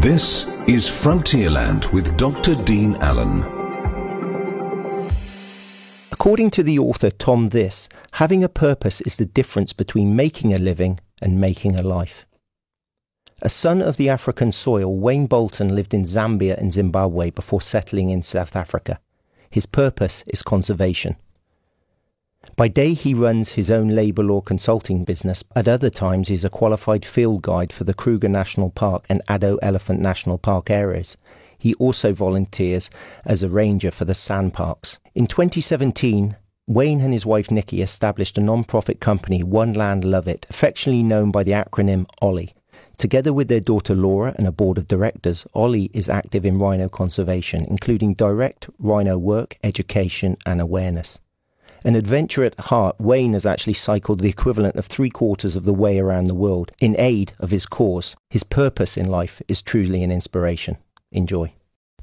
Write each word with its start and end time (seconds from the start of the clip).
This 0.00 0.44
is 0.66 0.88
Frontierland 0.88 1.92
with 1.92 2.16
Dr. 2.16 2.54
Dean 2.54 2.96
Allen. 2.96 3.42
According 6.10 6.50
to 6.50 6.62
the 6.62 6.78
author 6.78 7.10
Tom 7.10 7.48
Thiss, 7.48 7.88
having 8.12 8.42
a 8.42 8.48
purpose 8.48 9.00
is 9.00 9.16
the 9.16 9.26
difference 9.26 9.72
between 9.72 10.16
making 10.16 10.52
a 10.52 10.58
living 10.58 10.98
and 11.20 11.40
making 11.40 11.76
a 11.76 11.82
life. 11.82 12.26
A 13.42 13.48
son 13.48 13.82
of 13.82 13.96
the 13.96 14.08
African 14.08 14.52
soil, 14.52 14.96
Wayne 14.98 15.26
Bolton 15.26 15.74
lived 15.74 15.94
in 15.94 16.02
Zambia 16.02 16.56
and 16.56 16.72
Zimbabwe 16.72 17.30
before 17.30 17.60
settling 17.60 18.10
in 18.10 18.22
South 18.22 18.54
Africa. 18.54 19.00
His 19.50 19.66
purpose 19.66 20.24
is 20.32 20.42
conservation. 20.42 21.16
By 22.54 22.68
day, 22.68 22.92
he 22.92 23.14
runs 23.14 23.52
his 23.52 23.70
own 23.70 23.88
labour 23.88 24.22
law 24.22 24.42
consulting 24.42 25.04
business. 25.04 25.42
At 25.56 25.68
other 25.68 25.88
times, 25.88 26.28
he 26.28 26.34
is 26.34 26.44
a 26.44 26.50
qualified 26.50 27.02
field 27.02 27.40
guide 27.40 27.72
for 27.72 27.84
the 27.84 27.94
Kruger 27.94 28.28
National 28.28 28.68
Park 28.68 29.06
and 29.08 29.22
Addo 29.26 29.58
Elephant 29.62 30.00
National 30.00 30.36
Park 30.36 30.68
areas. 30.68 31.16
He 31.58 31.72
also 31.74 32.12
volunteers 32.12 32.90
as 33.24 33.42
a 33.42 33.48
ranger 33.48 33.90
for 33.90 34.04
the 34.04 34.12
SANParks. 34.12 34.98
In 35.14 35.26
2017, 35.26 36.36
Wayne 36.66 37.00
and 37.00 37.14
his 37.14 37.24
wife 37.24 37.50
Nikki 37.50 37.80
established 37.80 38.36
a 38.36 38.42
non-profit 38.42 39.00
company, 39.00 39.42
One 39.42 39.72
Land 39.72 40.04
Love 40.04 40.28
It, 40.28 40.44
affectionately 40.50 41.02
known 41.02 41.30
by 41.30 41.44
the 41.44 41.52
acronym 41.52 42.06
OLLI. 42.20 42.52
Together 42.98 43.32
with 43.32 43.48
their 43.48 43.60
daughter 43.60 43.94
Laura 43.94 44.34
and 44.36 44.46
a 44.46 44.52
board 44.52 44.76
of 44.76 44.86
directors, 44.86 45.46
OLLI 45.54 45.90
is 45.94 46.10
active 46.10 46.44
in 46.44 46.58
rhino 46.58 46.90
conservation, 46.90 47.64
including 47.64 48.12
direct 48.12 48.68
rhino 48.78 49.16
work, 49.16 49.56
education, 49.64 50.36
and 50.44 50.60
awareness. 50.60 51.18
An 51.84 51.96
adventurer 51.96 52.44
at 52.44 52.58
heart, 52.60 52.94
Wayne 53.00 53.32
has 53.32 53.44
actually 53.44 53.72
cycled 53.72 54.20
the 54.20 54.28
equivalent 54.28 54.76
of 54.76 54.86
three 54.86 55.10
quarters 55.10 55.56
of 55.56 55.64
the 55.64 55.72
way 55.72 55.98
around 55.98 56.26
the 56.26 56.34
world 56.34 56.70
in 56.80 56.94
aid 56.98 57.32
of 57.40 57.50
his 57.50 57.66
cause. 57.66 58.14
His 58.30 58.44
purpose 58.44 58.96
in 58.96 59.06
life 59.06 59.42
is 59.48 59.62
truly 59.62 60.04
an 60.04 60.12
inspiration. 60.12 60.76
Enjoy. 61.10 61.52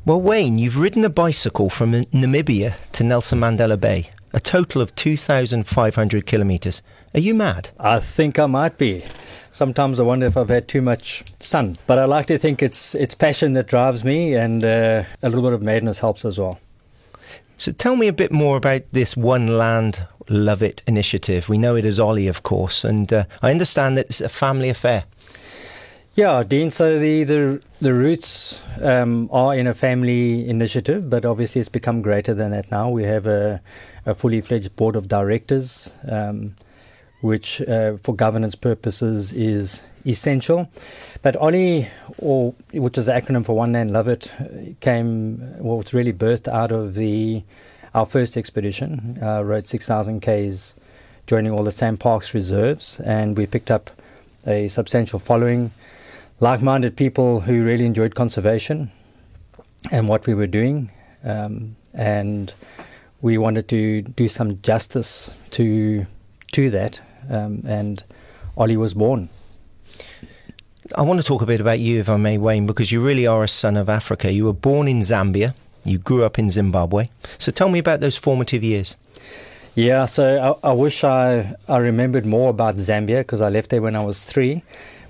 Well, 0.06 0.22
Wayne, 0.22 0.58
you've 0.58 0.80
ridden 0.80 1.06
a 1.06 1.10
bicycle 1.10 1.70
from 1.70 1.94
Namibia 1.94 2.76
to 2.92 3.04
Nelson 3.04 3.40
Mandela 3.40 3.80
Bay, 3.80 4.10
a 4.34 4.40
total 4.42 4.82
of 4.82 4.96
2,500 4.96 6.26
kilometres. 6.26 6.82
Are 7.14 7.20
you 7.22 7.34
mad? 7.34 7.70
I 7.80 8.00
think 8.00 8.38
I 8.38 8.48
might 8.48 8.78
be. 8.78 9.04
Sometimes 9.52 10.00
I 10.00 10.04
wonder 10.04 10.26
if 10.26 10.36
I've 10.36 10.50
had 10.50 10.68
too 10.68 10.82
much 10.82 11.24
sun, 11.40 11.78
but 11.88 11.98
I 11.98 12.06
like 12.06 12.28
to 12.28 12.38
think 12.38 12.62
it's 12.62 12.94
it's 12.96 13.16
passion 13.16 13.54
that 13.54 13.68
drives 13.68 14.04
me, 14.04 14.36
and 14.36 14.64
uh, 14.64 15.04
a 15.24 15.30
little 15.30 15.42
bit 15.42 15.54
of 15.54 15.62
madness 15.64 16.00
helps 16.00 16.24
as 16.24 16.38
well. 16.38 16.60
So 17.60 17.74
tell 17.74 17.98
me 17.98 18.08
a 18.08 18.14
bit 18.14 18.32
more 18.32 18.56
about 18.56 18.84
this 18.94 19.18
One 19.18 19.58
Land 19.58 20.08
Love 20.30 20.64
It 20.64 20.82
initiative. 20.88 21.50
We 21.50 21.58
know 21.58 21.76
it 21.76 21.84
as 21.84 22.00
Ollie, 22.00 22.30
of 22.30 22.42
course, 22.42 22.86
and 22.86 23.12
uh, 23.12 23.26
I 23.42 23.52
understand 23.52 23.98
that 23.98 24.06
it's 24.06 24.22
a 24.22 24.30
family 24.30 24.70
affair. 24.70 25.04
Yeah, 26.16 26.42
Dean. 26.44 26.72
So 26.72 26.98
the 26.98 27.26
the, 27.26 27.62
the 27.80 27.94
roots 27.94 28.64
um, 28.82 29.28
are 29.34 29.54
in 29.54 29.68
a 29.68 29.74
family 29.74 30.48
initiative, 30.48 31.10
but 31.10 31.26
obviously 31.26 31.60
it's 31.60 31.68
become 31.68 32.02
greater 32.02 32.34
than 32.34 32.52
that 32.52 32.72
now. 32.72 32.90
We 32.90 33.04
have 33.04 33.28
a, 33.28 33.62
a 34.06 34.16
fully 34.16 34.40
fledged 34.40 34.78
board 34.78 34.96
of 34.96 35.10
directors, 35.10 35.98
um, 36.10 36.56
which 37.22 37.62
uh, 37.62 37.98
for 37.98 38.16
governance 38.16 38.56
purposes 38.56 39.32
is 39.34 39.86
essential. 40.06 40.70
But 41.22 41.36
OLLI, 41.36 41.88
or 42.18 42.54
which 42.72 42.98
is 42.98 43.08
the 43.08 43.12
acronym 43.12 43.46
for 43.46 43.56
One 43.56 43.74
Land 43.74 43.92
Love 43.92 44.08
It, 44.08 44.34
came 44.80 45.40
well, 45.60 45.82
it's 45.82 45.94
really 45.94 46.14
birthed 46.14 46.48
out 46.48 46.72
of 46.72 46.96
the 46.96 47.44
our 47.94 48.06
first 48.06 48.38
expedition. 48.38 49.18
Uh, 49.22 49.44
rode 49.44 49.68
6,000 49.68 50.22
k's, 50.22 50.76
joining 51.28 51.52
all 51.52 51.64
the 51.64 51.72
SANParks 51.72 52.34
reserves, 52.34 53.00
and 53.02 53.36
we 53.36 53.48
picked 53.48 53.72
up 53.72 53.90
a 54.48 54.68
substantial 54.68 55.20
following, 55.20 55.72
like-minded 56.40 56.96
people 56.96 57.42
who 57.42 57.66
really 57.66 57.86
enjoyed 57.86 58.16
conservation 58.16 58.92
and 59.92 60.08
what 60.08 60.28
we 60.28 60.34
were 60.34 60.48
doing, 60.48 60.92
um, 61.24 61.76
and 61.94 62.54
we 63.22 63.38
wanted 63.38 63.68
to 63.68 64.02
do 64.04 64.28
some 64.28 64.62
justice 64.62 65.36
to 65.52 66.06
to 66.52 66.70
that, 66.72 67.00
um, 67.30 67.64
and 67.66 68.04
Ollie 68.58 68.78
was 68.78 68.94
born. 68.94 69.30
I 70.96 71.04
want 71.04 71.20
to 71.20 71.26
talk 71.26 71.42
a 71.42 71.46
bit 71.46 71.62
about 71.62 71.80
you, 71.80 72.00
if 72.00 72.10
I 72.10 72.18
may, 72.18 72.38
Wayne, 72.38 72.66
because 72.66 72.92
you 72.92 73.00
really 73.00 73.28
are 73.28 73.44
a 73.44 73.48
son 73.48 73.78
of 73.78 73.90
Africa. 73.90 74.32
You 74.32 74.46
were 74.46 74.54
born 74.54 74.88
in 74.88 75.00
Zambia, 75.00 75.54
you 75.84 76.00
grew 76.00 76.24
up 76.24 76.40
in 76.40 76.50
Zimbabwe. 76.50 77.10
So 77.38 77.52
tell 77.52 77.70
me 77.70 77.80
about 77.80 78.00
those 78.00 78.18
formative 78.18 78.64
years. 78.64 78.98
Yeah, 79.76 80.08
so 80.08 80.58
I, 80.64 80.70
I 80.72 80.74
wish 80.74 81.04
I, 81.04 81.56
I 81.68 81.78
remembered 81.78 82.26
more 82.26 82.50
about 82.50 82.76
Zambia 82.76 83.20
because 83.20 83.40
I 83.40 83.50
left 83.50 83.70
there 83.70 83.82
when 83.82 83.96
I 83.96 84.04
was 84.04 84.26
three, 84.26 84.64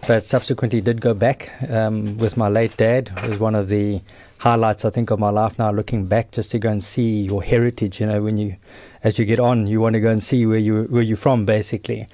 but 0.08 0.24
subsequently 0.24 0.82
did 0.82 1.02
go 1.02 1.14
back 1.14 1.54
um, 1.70 2.18
with 2.18 2.36
my 2.36 2.50
late 2.50 2.76
dad. 2.78 3.12
It 3.24 3.28
was 3.30 3.40
one 3.40 3.56
of 3.56 3.70
the 3.70 4.02
highlights, 4.40 4.86
I 4.86 4.90
think, 4.90 5.12
of 5.12 5.20
my 5.20 5.30
life 5.30 5.58
now, 5.58 5.72
looking 5.72 6.06
back 6.06 6.32
just 6.32 6.52
to 6.52 6.60
go 6.60 6.70
and 6.70 6.84
see 6.84 7.22
your 7.22 7.42
heritage. 7.42 8.02
You 8.02 8.08
know, 8.08 8.22
when 8.22 8.38
you, 8.38 8.58
as 9.04 9.18
you 9.18 9.26
get 9.26 9.40
on, 9.40 9.68
you 9.68 9.82
want 9.82 9.94
to 9.94 10.00
go 10.00 10.12
and 10.12 10.22
see 10.22 10.46
where, 10.46 10.58
you, 10.58 10.84
where 10.84 11.02
you're 11.02 11.18
from, 11.18 11.46
basically. 11.46 12.08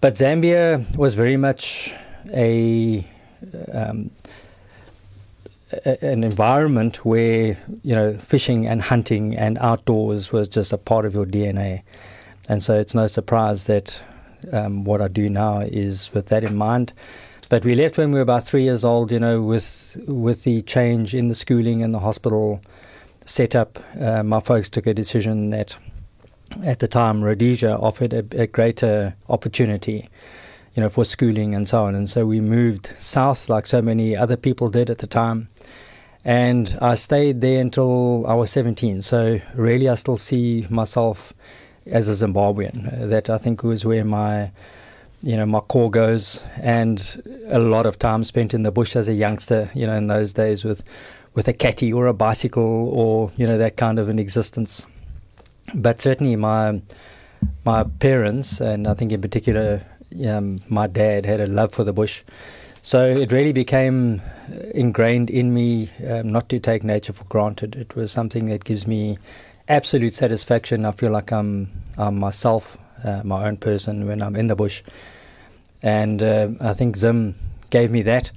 But 0.00 0.14
Zambia 0.14 0.96
was 0.96 1.14
very 1.14 1.36
much 1.36 1.94
a, 2.32 3.06
um, 3.72 4.10
an 6.02 6.24
environment 6.24 7.04
where 7.04 7.56
you 7.82 7.94
know 7.94 8.12
fishing 8.14 8.66
and 8.66 8.82
hunting 8.82 9.36
and 9.36 9.58
outdoors 9.58 10.32
was 10.32 10.48
just 10.48 10.72
a 10.72 10.78
part 10.78 11.06
of 11.06 11.14
your 11.14 11.26
DNA, 11.26 11.82
and 12.48 12.62
so 12.62 12.78
it's 12.78 12.94
no 12.94 13.06
surprise 13.06 13.66
that 13.66 14.04
um, 14.52 14.84
what 14.84 15.00
I 15.00 15.08
do 15.08 15.28
now 15.28 15.60
is 15.60 16.12
with 16.12 16.26
that 16.26 16.44
in 16.44 16.56
mind. 16.56 16.92
But 17.48 17.64
we 17.64 17.74
left 17.74 17.98
when 17.98 18.10
we 18.10 18.16
were 18.16 18.22
about 18.22 18.44
three 18.44 18.62
years 18.62 18.84
old. 18.84 19.10
You 19.10 19.18
know, 19.18 19.42
with 19.42 20.00
with 20.06 20.44
the 20.44 20.62
change 20.62 21.14
in 21.14 21.28
the 21.28 21.34
schooling 21.34 21.82
and 21.82 21.92
the 21.92 22.00
hospital 22.00 22.62
setup, 23.24 23.78
uh, 24.00 24.22
my 24.22 24.40
folks 24.40 24.68
took 24.68 24.86
a 24.86 24.94
decision 24.94 25.50
that 25.50 25.78
at 26.66 26.78
the 26.78 26.88
time 26.88 27.22
Rhodesia 27.22 27.76
offered 27.78 28.12
a, 28.12 28.24
a 28.38 28.46
greater 28.46 29.14
opportunity 29.28 30.08
you 30.74 30.82
know, 30.82 30.88
for 30.88 31.04
schooling 31.04 31.54
and 31.54 31.68
so 31.68 31.84
on. 31.84 31.94
And 31.94 32.08
so 32.08 32.26
we 32.26 32.40
moved 32.40 32.86
south, 32.98 33.48
like 33.48 33.66
so 33.66 33.80
many 33.80 34.16
other 34.16 34.36
people 34.36 34.70
did 34.70 34.90
at 34.90 34.98
the 34.98 35.06
time. 35.06 35.48
And 36.24 36.76
I 36.80 36.94
stayed 36.94 37.40
there 37.40 37.60
until 37.60 38.26
I 38.26 38.34
was 38.34 38.50
17. 38.50 39.02
So 39.02 39.40
really, 39.54 39.88
I 39.88 39.94
still 39.94 40.16
see 40.16 40.66
myself 40.70 41.32
as 41.86 42.08
a 42.08 42.26
Zimbabwean. 42.26 43.08
That 43.08 43.30
I 43.30 43.38
think 43.38 43.62
was 43.62 43.84
where 43.84 44.04
my, 44.04 44.50
you 45.22 45.36
know, 45.36 45.46
my 45.46 45.60
core 45.60 45.90
goes. 45.90 46.42
And 46.60 47.22
a 47.48 47.58
lot 47.58 47.86
of 47.86 47.98
time 47.98 48.24
spent 48.24 48.54
in 48.54 48.62
the 48.62 48.72
bush 48.72 48.96
as 48.96 49.08
a 49.08 49.14
youngster. 49.14 49.70
You 49.74 49.86
know, 49.86 49.94
in 49.94 50.06
those 50.06 50.32
days 50.32 50.64
with, 50.64 50.82
with 51.34 51.48
a 51.48 51.52
caddy 51.52 51.92
or 51.92 52.06
a 52.06 52.14
bicycle 52.14 52.88
or 52.88 53.30
you 53.36 53.46
know 53.46 53.58
that 53.58 53.76
kind 53.76 53.98
of 53.98 54.08
an 54.08 54.18
existence. 54.18 54.86
But 55.74 56.00
certainly 56.00 56.36
my 56.36 56.80
my 57.64 57.84
parents, 57.84 58.60
and 58.60 58.86
I 58.86 58.94
think 58.94 59.12
in 59.12 59.20
particular 59.20 59.82
um, 60.28 60.60
my 60.68 60.86
dad 60.86 61.24
had 61.24 61.40
a 61.40 61.46
love 61.46 61.72
for 61.72 61.84
the 61.84 61.92
bush. 61.92 62.22
So 62.82 63.06
it 63.06 63.32
really 63.32 63.52
became 63.52 64.20
ingrained 64.74 65.30
in 65.30 65.54
me 65.54 65.90
um, 66.06 66.30
not 66.30 66.50
to 66.50 66.60
take 66.60 66.84
nature 66.84 67.14
for 67.14 67.24
granted. 67.24 67.76
It 67.76 67.96
was 67.96 68.12
something 68.12 68.46
that 68.46 68.64
gives 68.64 68.86
me 68.86 69.16
absolute 69.68 70.14
satisfaction. 70.14 70.84
I 70.84 70.92
feel 70.92 71.10
like 71.10 71.32
I'm, 71.32 71.70
I'm 71.96 72.18
myself, 72.18 72.76
uh, 73.02 73.22
my 73.24 73.46
own 73.46 73.56
person 73.56 74.06
when 74.06 74.20
I'm 74.20 74.36
in 74.36 74.48
the 74.48 74.54
bush. 74.54 74.82
And 75.82 76.22
uh, 76.22 76.48
I 76.60 76.74
think 76.74 76.96
Zim 76.96 77.36
gave 77.70 77.90
me 77.90 78.02
that. 78.02 78.30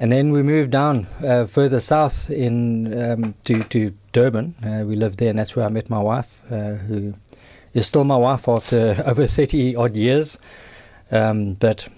And 0.00 0.10
then 0.10 0.32
we 0.32 0.42
moved 0.42 0.70
down 0.70 1.06
uh, 1.24 1.46
further 1.46 1.80
south 1.80 2.30
in 2.30 2.92
um, 3.00 3.34
to, 3.44 3.62
to 3.64 3.94
Durban. 4.12 4.54
Uh, 4.64 4.84
we 4.84 4.96
lived 4.96 5.18
there, 5.18 5.30
and 5.30 5.38
that's 5.38 5.54
where 5.54 5.64
I 5.64 5.68
met 5.68 5.88
my 5.88 6.00
wife, 6.00 6.40
uh, 6.50 6.74
who 6.74 7.14
is 7.74 7.86
still 7.86 8.04
my 8.04 8.16
wife 8.16 8.48
after 8.48 8.96
over 9.06 9.26
30 9.26 9.76
odd 9.76 9.94
years. 9.94 10.38
Um, 11.10 11.54
but 11.54 11.88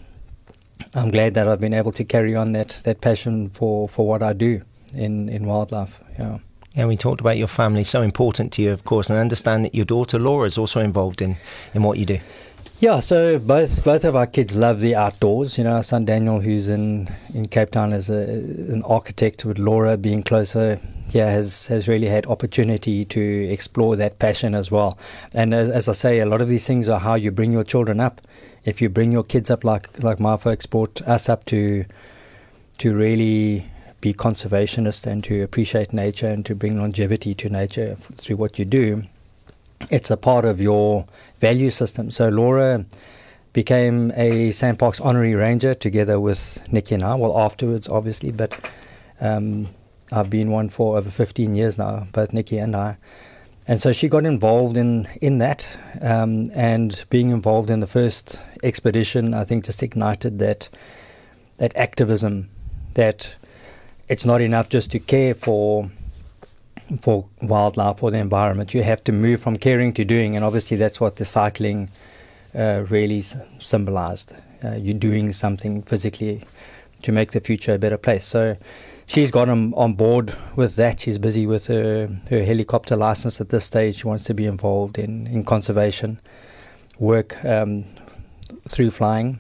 I'm 0.95 1.11
glad 1.11 1.35
that 1.35 1.49
I've 1.49 1.61
been 1.61 1.75
able 1.75 1.93
to 1.93 2.05
carry 2.05 2.37
on 2.37 2.53
that, 2.53 2.83
that 2.85 3.01
passion 3.01 3.49
for, 3.51 3.89
for 3.89 4.07
what 4.07 4.23
I 4.23 4.33
do 4.33 4.63
in, 4.95 5.29
in 5.29 5.47
wildlife. 5.47 6.03
Yeah. 6.19 6.39
Yeah, 6.75 6.85
we 6.85 6.99
talked 6.99 7.23
about 7.23 7.39
your 7.39 7.49
family, 7.49 7.85
so 7.85 8.03
important 8.03 8.53
to 8.55 8.63
you, 8.63 8.71
of 8.71 8.85
course, 8.85 9.09
and 9.09 9.19
I 9.19 9.23
understand 9.23 9.65
that 9.65 9.75
your 9.75 9.87
daughter 9.87 10.19
Laura 10.19 10.47
is 10.47 10.59
also 10.59 10.81
involved 10.81 11.23
in, 11.23 11.37
in 11.73 11.83
what 11.83 11.97
you 11.97 12.05
do. 12.05 12.19
Yeah, 12.79 13.01
so 13.01 13.39
both 13.39 13.85
both 13.85 14.05
of 14.05 14.15
our 14.15 14.27
kids 14.27 14.55
love 14.55 14.81
the 14.81 14.95
outdoors. 14.95 15.57
You 15.57 15.65
know, 15.65 15.77
our 15.77 15.83
son 15.83 16.05
Daniel, 16.05 16.41
who's 16.41 16.69
in, 16.69 17.09
in 17.33 17.49
Cape 17.49 17.71
Town 17.71 17.95
as 17.95 18.11
a, 18.11 18.23
an 18.73 18.83
architect, 18.83 19.47
with 19.47 19.59
Laura 19.59 19.97
being 19.97 20.23
closer 20.23 20.79
here, 21.09 21.27
has 21.27 21.69
has 21.69 21.89
really 21.89 22.07
had 22.07 22.27
opportunity 22.27 23.07
to 23.07 23.49
explore 23.51 23.97
that 23.97 24.19
passion 24.19 24.55
as 24.55 24.71
well. 24.71 24.99
And 25.35 25.55
as, 25.55 25.71
as 25.71 25.89
I 25.89 25.95
say, 25.95 26.19
a 26.19 26.27
lot 26.27 26.43
of 26.43 26.51
these 26.51 26.67
things 26.67 26.91
are 26.91 27.01
how 27.01 27.15
you 27.15 27.31
bring 27.31 27.51
your 27.51 27.65
children 27.65 27.99
up 27.99 28.21
if 28.67 28.83
you 28.83 28.89
bring 28.91 29.13
your 29.13 29.23
kids 29.23 29.49
up 29.49 29.65
like 29.65 30.03
like 30.03 30.21
my 30.21 30.37
folks 30.37 30.67
brought 30.67 31.01
us 31.03 31.29
up 31.31 31.45
to 31.47 31.85
to 32.79 32.95
really 32.95 33.65
be 34.03 34.13
conservationists 34.13 35.07
and 35.07 35.25
to 35.25 35.43
appreciate 35.43 35.93
nature 35.93 36.29
and 36.29 36.45
to 36.45 36.55
bring 36.55 36.77
longevity 36.77 37.35
to 37.35 37.49
nature 37.49 37.95
through 37.95 38.37
what 38.37 38.59
you 38.59 38.65
do, 38.67 39.03
it's 39.91 40.11
a 40.11 40.17
part 40.17 40.45
of 40.45 40.61
your 40.61 41.07
value 41.39 41.71
system. 41.71 42.11
So 42.11 42.29
Laura 42.29 42.85
became 43.53 44.11
a 44.17 44.51
SANParks 44.51 45.05
honorary 45.05 45.35
ranger 45.35 45.75
together 45.75 46.21
with 46.21 46.63
Nikki 46.73 46.95
and 46.95 47.03
I. 47.03 47.15
Well, 47.15 47.39
afterwards, 47.39 47.89
obviously, 47.89 48.33
but 48.33 48.73
um, 49.21 49.69
I've 50.13 50.31
been 50.31 50.51
one 50.51 50.69
for 50.69 50.99
over 50.99 51.11
15 51.11 51.55
years 51.55 51.79
now, 51.79 52.07
both 52.13 52.33
Nikki 52.33 52.59
and 52.59 52.77
I. 52.77 52.99
And 53.69 53.81
so 53.81 53.93
she 53.93 54.09
got 54.09 54.25
involved 54.25 54.77
in 54.77 55.09
in 55.21 55.39
that, 55.39 55.67
um, 56.01 56.47
and 56.55 57.05
being 57.11 57.31
involved 57.31 57.69
in 57.69 57.81
the 57.81 57.87
first 57.89 58.41
expedition, 58.63 59.35
I 59.35 59.43
think, 59.43 59.65
just 59.65 59.83
ignited 59.83 60.39
that 60.39 60.69
that 61.57 61.75
activism. 61.75 62.49
That 62.95 63.35
it's 64.09 64.25
not 64.25 64.41
enough 64.41 64.69
just 64.69 64.93
to 64.93 65.01
care 65.01 65.35
for 65.35 65.91
for 67.01 67.27
wildlife 67.43 68.03
or 68.03 68.11
the 68.11 68.19
environment. 68.19 68.75
You 68.75 68.83
have 68.83 69.03
to 69.05 69.13
move 69.13 69.41
from 69.41 69.57
caring 69.57 69.93
to 69.95 70.05
doing, 70.05 70.37
and 70.37 70.45
obviously 70.45 70.77
that's 70.77 71.01
what 71.01 71.17
the 71.17 71.25
cycling 71.25 71.91
uh, 72.55 72.85
really 72.89 73.21
symbolized. 73.21 74.35
Uh, 74.65 74.75
you're 74.77 74.99
doing 74.99 75.33
something 75.33 75.83
physically 75.83 76.43
to 77.03 77.13
make 77.13 77.33
the 77.33 77.41
future 77.41 77.75
a 77.75 77.79
better 77.79 77.99
place. 77.99 78.25
So 78.25 78.57
she's 79.07 79.31
got 79.31 79.49
him 79.49 79.75
on 79.75 79.95
board 79.95 80.35
with 80.57 80.77
that. 80.77 81.01
She's 81.01 81.19
busy 81.19 81.47
with 81.47 81.67
her, 81.67 82.09
her 82.31 82.43
helicopter 82.43 82.97
license 82.97 83.41
at 83.41 83.51
this 83.51 83.65
stage. 83.65 83.97
She 83.97 84.07
wants 84.07 84.25
to 84.25 84.35
be 84.35 84.47
involved 84.47 84.99
in, 84.99 85.27
in 85.27 85.45
conservation 85.45 86.21
work 86.99 87.45
um, 87.45 87.85
through 88.69 88.91
flying. 88.91 89.39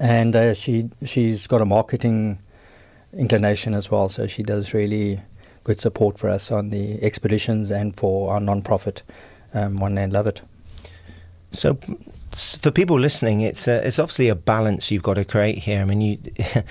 And 0.00 0.34
uh, 0.34 0.54
she 0.54 0.90
she's 1.04 1.46
got 1.46 1.60
a 1.60 1.64
marketing 1.64 2.38
inclination 3.12 3.74
as 3.74 3.90
well, 3.90 4.08
so 4.08 4.26
she 4.26 4.42
does 4.42 4.74
really 4.74 5.20
good 5.68 5.80
support 5.80 6.18
for 6.18 6.30
us 6.30 6.50
on 6.50 6.70
the 6.70 7.00
expeditions 7.02 7.70
and 7.70 7.94
for 7.94 8.32
our 8.32 8.40
non-profit 8.40 9.02
um, 9.52 9.76
One 9.76 9.94
Land 9.94 10.14
Love 10.14 10.26
It. 10.26 10.40
So, 11.52 11.78
for 12.32 12.70
people 12.70 12.98
listening, 12.98 13.42
it's 13.42 13.68
a, 13.68 13.86
it's 13.86 13.98
obviously 13.98 14.30
a 14.30 14.34
balance 14.34 14.90
you've 14.90 15.02
got 15.02 15.14
to 15.14 15.26
create 15.26 15.58
here. 15.58 15.82
I 15.82 15.84
mean, 15.84 16.00
you 16.00 16.18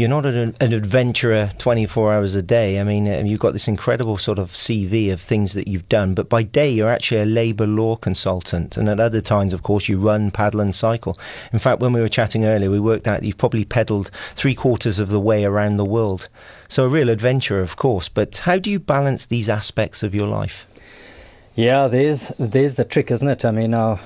you're 0.00 0.08
not 0.08 0.24
an, 0.24 0.56
an, 0.62 0.72
adventurer 0.72 1.50
24 1.58 2.14
hours 2.14 2.34
a 2.34 2.40
day. 2.40 2.80
I 2.80 2.84
mean, 2.84 3.06
um, 3.12 3.26
you've 3.26 3.38
got 3.38 3.52
this 3.52 3.68
incredible 3.68 4.16
sort 4.16 4.38
of 4.38 4.50
CV 4.50 5.12
of 5.12 5.20
things 5.20 5.52
that 5.52 5.68
you've 5.68 5.90
done, 5.90 6.14
but 6.14 6.30
by 6.30 6.42
day 6.42 6.70
you're 6.70 6.88
actually 6.88 7.20
a 7.20 7.26
labour 7.26 7.66
law 7.66 7.96
consultant, 7.96 8.78
and 8.78 8.88
at 8.88 8.98
other 8.98 9.20
times, 9.20 9.52
of 9.52 9.62
course, 9.62 9.90
you 9.90 10.00
run, 10.00 10.30
paddle, 10.30 10.60
and 10.60 10.74
cycle. 10.74 11.18
In 11.52 11.58
fact, 11.58 11.80
when 11.80 11.92
we 11.92 12.00
were 12.00 12.08
chatting 12.08 12.46
earlier, 12.46 12.70
we 12.70 12.80
worked 12.80 13.06
out 13.06 13.24
you've 13.24 13.36
probably 13.36 13.66
pedalled 13.66 14.10
three 14.34 14.54
quarters 14.54 14.98
of 14.98 15.10
the 15.10 15.20
way 15.20 15.44
around 15.44 15.76
the 15.76 15.84
world. 15.84 16.30
So 16.68 16.86
a 16.86 16.88
real 16.88 17.10
adventurer, 17.10 17.60
of 17.60 17.76
course. 17.76 18.08
But 18.08 18.38
how 18.38 18.58
do 18.58 18.70
you 18.70 18.80
balance 18.80 19.26
these 19.26 19.50
aspects 19.50 20.02
of 20.02 20.14
your 20.14 20.28
life? 20.28 20.66
Yeah, 21.54 21.88
there's 21.88 22.28
there's 22.38 22.76
the 22.76 22.86
trick, 22.86 23.10
isn't 23.10 23.28
it? 23.28 23.44
I 23.44 23.50
mean, 23.50 23.74
um, 23.74 23.98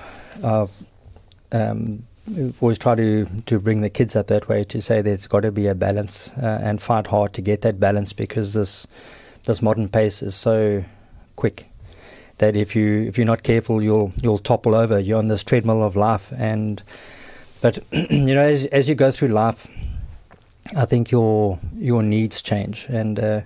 always 2.61 2.79
try 2.79 2.95
to, 2.95 3.27
to 3.47 3.59
bring 3.59 3.83
the 3.83 3.91
kids 3.91 4.17
up 4.17 4.29
that 4.29 4.49
way 4.49 4.65
to 4.65 4.81
say 4.81 5.03
there's 5.03 5.27
got 5.27 5.41
to 5.41 5.53
be 5.53 5.67
a 5.67 5.75
balance 5.75 6.33
uh, 6.39 6.61
and 6.63 6.81
fight 6.81 7.07
hard 7.07 7.35
to 7.35 7.43
get 7.43 7.61
that 7.63 7.79
balance 7.79 8.13
because 8.13 8.55
this 8.55 8.87
this 9.45 9.61
modern 9.61 9.89
pace 9.91 10.23
is 10.23 10.35
so 10.35 10.83
quick 11.37 11.67
that 12.39 12.57
if 12.57 12.75
you 12.75 13.03
if 13.03 13.19
you're 13.19 13.27
not 13.27 13.43
careful 13.43 13.83
you'll 13.83 14.13
you'll 14.23 14.39
topple 14.39 14.75
over. 14.75 14.99
You're 14.99 15.19
on 15.19 15.29
this 15.29 15.45
treadmill 15.45 15.83
of 15.83 15.97
life. 15.97 16.33
And 16.37 16.83
but 17.61 17.79
you 18.11 18.35
know 18.35 18.41
as 18.41 18.65
as 18.67 18.89
you 18.89 18.95
go 18.95 19.11
through 19.11 19.29
life 19.29 19.69
I 20.77 20.87
think 20.87 21.11
your 21.11 21.59
your 21.75 22.03
needs 22.03 22.41
change. 22.41 22.87
And 22.89 23.19
uh, 23.19 23.41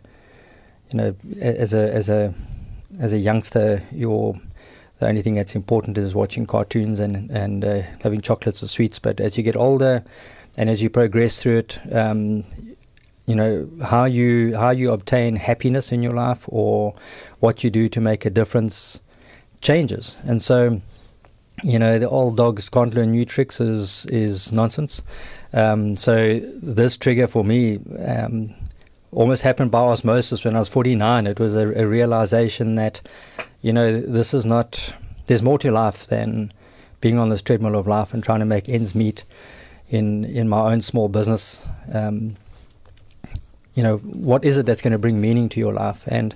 you 0.91 0.99
know 0.99 1.17
as 1.41 1.75
a 1.75 1.93
as 1.93 2.09
a 2.09 2.33
as 3.01 3.13
a 3.13 3.19
youngster 3.19 3.83
your 3.93 4.35
the 4.99 5.07
only 5.07 5.23
thing 5.23 5.37
that's 5.37 5.55
important 5.55 5.97
is 5.97 6.15
watching 6.15 6.47
cartoons 6.47 7.01
and 7.01 7.31
and 7.31 7.65
uh, 7.65 7.83
having 8.03 8.21
chocolates 8.21 8.63
or 8.63 8.69
sweets. 8.69 8.99
But 8.99 9.21
as 9.21 9.37
you 9.37 9.45
get 9.45 9.57
older, 9.57 10.05
and 10.57 10.69
as 10.69 10.83
you 10.83 10.91
progress 10.91 11.43
through 11.43 11.59
it, 11.59 11.79
um, 11.93 12.43
you 13.27 13.35
know 13.35 13.69
how 13.85 14.05
you 14.05 14.57
how 14.57 14.71
you 14.71 14.93
obtain 14.93 15.37
happiness 15.37 15.93
in 15.93 16.03
your 16.03 16.15
life 16.15 16.45
or 16.49 16.95
what 17.41 17.63
you 17.63 17.71
do 17.71 17.89
to 17.91 18.01
make 18.01 18.25
a 18.25 18.31
difference 18.31 19.03
changes. 19.61 20.17
And 20.25 20.43
so, 20.43 20.81
you 21.63 21.79
know, 21.79 21.99
the 21.99 22.09
old 22.09 22.37
dogs 22.37 22.69
can't 22.69 22.95
learn 22.95 23.13
new 23.13 23.25
tricks 23.25 23.61
is 23.61 24.07
is 24.07 24.51
nonsense. 24.51 25.03
Um, 25.53 25.95
so 25.95 26.39
this 26.39 26.97
trigger 26.97 27.27
for 27.27 27.45
me. 27.45 27.79
Um, 28.05 28.55
almost 29.11 29.43
happened 29.43 29.71
by 29.71 29.81
osmosis 29.81 30.45
when 30.45 30.55
I 30.55 30.59
was 30.59 30.69
49. 30.69 31.27
It 31.27 31.41
was 31.41 31.57
a, 31.57 31.69
a 31.81 31.87
realization 31.87 32.75
that 32.75 33.01
you 33.61 33.73
know, 33.73 34.01
this 34.01 34.35
is 34.35 34.47
not, 34.47 34.95
there's 35.27 35.43
more 35.43 35.59
to 35.59 35.71
life 35.71 36.07
than 36.07 36.53
being 37.01 37.19
on 37.19 37.29
this 37.29 37.43
treadmill 37.43 37.77
of 37.77 37.87
life 37.87 38.15
and 38.15 38.23
trying 38.23 38.41
to 38.41 38.47
make 38.47 38.69
ends 38.69 38.95
meet 38.95 39.25
in, 39.89 40.25
in 40.25 40.49
my 40.49 40.73
own 40.73 40.81
small 40.81 41.09
business. 41.09 41.67
Um, 41.93 42.37
you 43.75 43.83
know, 43.83 43.99
what 43.99 44.45
is 44.45 44.59
it 44.59 44.67
that's 44.67 44.83
going 44.83 44.93
to 44.93 44.99
bring 44.99 45.21
meaning 45.21 45.49
to 45.51 45.61
your 45.61 45.73
life? 45.73 46.07
And 46.09 46.35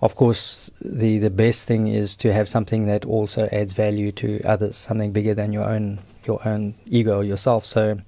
of 0.00 0.14
course, 0.14 0.70
the, 0.80 1.18
the 1.18 1.30
best 1.30 1.66
thing 1.66 1.88
is 1.88 2.16
to 2.18 2.32
have 2.32 2.48
something 2.48 2.86
that 2.86 3.04
also 3.04 3.48
adds 3.52 3.72
value 3.72 4.12
to 4.12 4.40
others, 4.44 4.76
something 4.76 5.12
bigger 5.12 5.34
than 5.34 5.52
your 5.52 5.64
own 5.64 5.98
your 6.24 6.46
own 6.46 6.74
ego 6.86 7.20
yourself. 7.20 7.64
So 7.64 7.98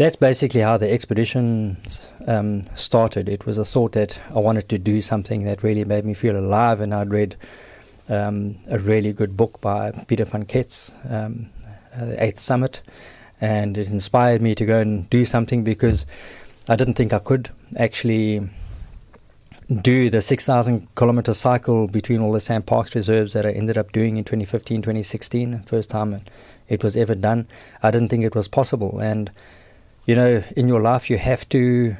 that's 0.00 0.16
basically 0.16 0.62
how 0.62 0.78
the 0.78 0.90
expedition 0.90 1.76
um, 2.26 2.62
started. 2.72 3.28
It 3.28 3.44
was 3.44 3.58
a 3.58 3.66
thought 3.66 3.92
that 3.92 4.18
I 4.34 4.38
wanted 4.38 4.66
to 4.70 4.78
do 4.78 5.02
something 5.02 5.44
that 5.44 5.62
really 5.62 5.84
made 5.84 6.06
me 6.06 6.14
feel 6.14 6.38
alive, 6.38 6.80
and 6.80 6.94
I'd 6.94 7.10
read 7.10 7.36
um, 8.08 8.56
a 8.70 8.78
really 8.78 9.12
good 9.12 9.36
book 9.36 9.60
by 9.60 9.90
Peter 10.08 10.24
van 10.24 10.46
Kets, 10.46 10.94
um, 11.12 11.50
uh, 12.00 12.14
Eighth 12.16 12.38
Summit, 12.38 12.80
and 13.42 13.76
it 13.76 13.90
inspired 13.90 14.40
me 14.40 14.54
to 14.54 14.64
go 14.64 14.80
and 14.80 15.08
do 15.10 15.26
something 15.26 15.64
because 15.64 16.06
I 16.66 16.76
didn't 16.76 16.94
think 16.94 17.12
I 17.12 17.18
could 17.18 17.50
actually 17.76 18.48
do 19.82 20.08
the 20.08 20.22
6,000 20.22 20.94
kilometer 20.94 21.34
cycle 21.34 21.88
between 21.88 22.22
all 22.22 22.32
the 22.32 22.38
SANParks 22.38 22.94
reserves 22.94 23.34
that 23.34 23.44
I 23.44 23.50
ended 23.50 23.76
up 23.76 23.92
doing 23.92 24.16
in 24.16 24.24
2015, 24.24 24.80
2016, 24.80 25.58
first 25.64 25.90
time 25.90 26.22
it 26.70 26.82
was 26.82 26.96
ever 26.96 27.14
done. 27.14 27.48
I 27.82 27.90
didn't 27.90 28.08
think 28.08 28.24
it 28.24 28.34
was 28.34 28.48
possible, 28.48 28.98
and 28.98 29.30
you 30.10 30.16
know, 30.16 30.42
in 30.56 30.66
your 30.66 30.80
life, 30.80 31.08
you 31.08 31.16
have 31.18 31.48
to 31.50 31.96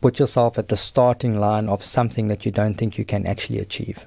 put 0.00 0.20
yourself 0.20 0.56
at 0.56 0.68
the 0.68 0.76
starting 0.76 1.40
line 1.40 1.68
of 1.68 1.82
something 1.82 2.28
that 2.28 2.46
you 2.46 2.52
don't 2.52 2.74
think 2.74 2.96
you 2.96 3.04
can 3.04 3.26
actually 3.26 3.58
achieve. 3.58 4.06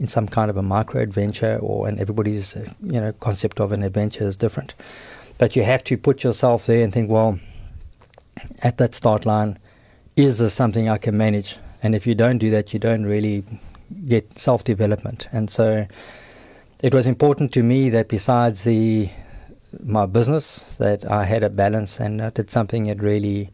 In 0.00 0.08
some 0.08 0.26
kind 0.26 0.50
of 0.50 0.56
a 0.56 0.64
micro 0.64 1.00
adventure 1.00 1.58
or 1.62 1.86
and 1.86 2.00
everybody's 2.00 2.56
uh, 2.56 2.68
you 2.82 3.00
know 3.00 3.12
concept 3.12 3.60
of 3.60 3.70
an 3.70 3.84
adventure 3.84 4.24
is 4.24 4.36
different. 4.36 4.74
But 5.38 5.54
you 5.54 5.62
have 5.62 5.84
to 5.84 5.96
put 5.96 6.24
yourself 6.24 6.66
there 6.66 6.82
and 6.82 6.92
think 6.92 7.08
well 7.08 7.38
at 8.64 8.78
that 8.78 8.96
start 8.96 9.24
line 9.24 9.58
is 10.16 10.38
this 10.38 10.54
something 10.54 10.88
I 10.88 10.98
can 10.98 11.16
manage? 11.16 11.58
And 11.84 11.94
if 11.94 12.04
you 12.04 12.16
don't 12.16 12.38
do 12.38 12.50
that 12.50 12.74
you 12.74 12.80
don't 12.80 13.04
really 13.04 13.44
get 14.08 14.36
self 14.36 14.64
development 14.64 15.28
and 15.30 15.48
so 15.48 15.86
it 16.82 16.92
was 16.92 17.06
important 17.06 17.52
to 17.52 17.62
me 17.62 17.90
that 17.90 18.08
besides 18.08 18.64
the 18.64 19.08
my 19.84 20.06
business 20.06 20.76
that 20.78 21.10
I 21.10 21.24
had 21.24 21.42
a 21.42 21.50
balance 21.50 22.00
and 22.00 22.22
I 22.22 22.30
did 22.30 22.50
something 22.50 22.84
that 22.84 23.02
really 23.02 23.50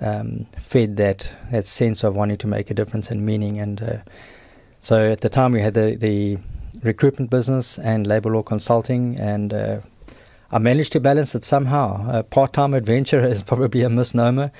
um, 0.00 0.46
fed 0.56 0.96
that 0.96 1.32
that 1.50 1.64
sense 1.64 2.04
of 2.04 2.16
wanting 2.16 2.38
to 2.38 2.46
make 2.46 2.70
a 2.70 2.74
difference 2.74 3.10
and 3.10 3.24
meaning. 3.24 3.58
And 3.58 3.82
uh, 3.82 3.96
so 4.80 5.12
at 5.12 5.20
the 5.20 5.28
time 5.28 5.52
we 5.52 5.60
had 5.60 5.74
the, 5.74 5.96
the 5.96 6.38
recruitment 6.82 7.30
business 7.30 7.78
and 7.78 8.06
labor 8.06 8.30
law 8.30 8.42
consulting, 8.42 9.18
and 9.18 9.52
uh, 9.52 9.80
I 10.52 10.58
managed 10.58 10.92
to 10.92 11.00
balance 11.00 11.34
it 11.34 11.44
somehow. 11.44 12.06
A 12.10 12.22
part-time 12.22 12.74
adventure 12.74 13.20
is 13.26 13.42
probably 13.42 13.82
a 13.82 13.90
misnomer, 13.90 14.50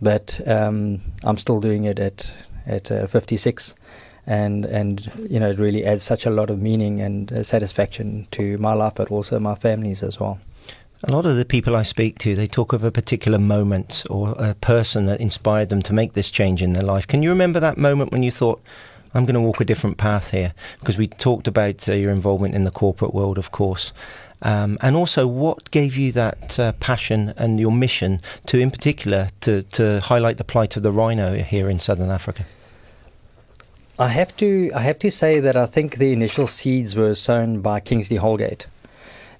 but 0.00 0.40
um, 0.46 1.00
I'm 1.24 1.36
still 1.36 1.60
doing 1.60 1.84
it 1.84 1.98
at 1.98 2.34
at 2.66 2.90
uh, 2.90 3.06
56 3.06 3.74
and 4.26 4.64
and 4.64 5.10
you 5.28 5.38
know 5.38 5.50
it 5.50 5.58
really 5.58 5.84
adds 5.84 6.02
such 6.02 6.26
a 6.26 6.30
lot 6.30 6.50
of 6.50 6.60
meaning 6.60 7.00
and 7.00 7.32
uh, 7.32 7.42
satisfaction 7.42 8.26
to 8.32 8.58
my 8.58 8.72
life, 8.72 8.94
but 8.96 9.10
also 9.10 9.38
my 9.38 9.54
family's 9.54 10.02
as 10.02 10.18
well. 10.18 10.38
A 11.06 11.12
lot 11.12 11.26
of 11.26 11.36
the 11.36 11.44
people 11.44 11.76
I 11.76 11.82
speak 11.82 12.18
to, 12.20 12.34
they 12.34 12.46
talk 12.46 12.72
of 12.72 12.82
a 12.82 12.90
particular 12.90 13.38
moment 13.38 14.04
or 14.08 14.34
a 14.38 14.54
person 14.54 15.04
that 15.06 15.20
inspired 15.20 15.68
them 15.68 15.82
to 15.82 15.92
make 15.92 16.14
this 16.14 16.30
change 16.30 16.62
in 16.62 16.72
their 16.72 16.82
life. 16.82 17.06
Can 17.06 17.22
you 17.22 17.28
remember 17.28 17.60
that 17.60 17.76
moment 17.76 18.10
when 18.10 18.22
you 18.22 18.30
thought, 18.30 18.62
I'm 19.12 19.26
going 19.26 19.34
to 19.34 19.40
walk 19.40 19.60
a 19.60 19.66
different 19.66 19.98
path 19.98 20.30
here? 20.30 20.54
Because 20.80 20.96
we 20.96 21.08
talked 21.08 21.46
about 21.46 21.86
uh, 21.90 21.92
your 21.92 22.10
involvement 22.10 22.54
in 22.54 22.64
the 22.64 22.70
corporate 22.70 23.12
world, 23.12 23.36
of 23.36 23.50
course. 23.50 23.92
Um, 24.40 24.78
and 24.80 24.96
also, 24.96 25.26
what 25.26 25.70
gave 25.70 25.94
you 25.94 26.10
that 26.12 26.58
uh, 26.58 26.72
passion 26.72 27.34
and 27.36 27.60
your 27.60 27.72
mission 27.72 28.22
to, 28.46 28.58
in 28.58 28.70
particular, 28.70 29.28
to, 29.40 29.62
to 29.62 30.00
highlight 30.00 30.38
the 30.38 30.44
plight 30.44 30.74
of 30.76 30.82
the 30.82 30.92
rhino 30.92 31.34
here 31.36 31.68
in 31.68 31.80
southern 31.80 32.10
Africa? 32.10 32.46
I 33.98 34.08
have 34.08 34.36
to 34.38 34.72
I 34.74 34.80
have 34.80 34.98
to 35.00 35.10
say 35.10 35.38
that 35.38 35.56
I 35.56 35.66
think 35.66 35.98
the 35.98 36.12
initial 36.12 36.48
seeds 36.48 36.96
were 36.96 37.14
sown 37.14 37.60
by 37.60 37.78
Kingsley 37.78 38.16
Holgate. 38.16 38.66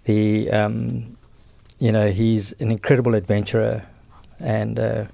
The 0.04 0.50
um, 0.50 1.10
you 1.80 1.90
know 1.90 2.08
he's 2.08 2.52
an 2.60 2.70
incredible 2.70 3.14
adventurer, 3.14 3.84
and 4.38 4.78
uh, 4.78 5.04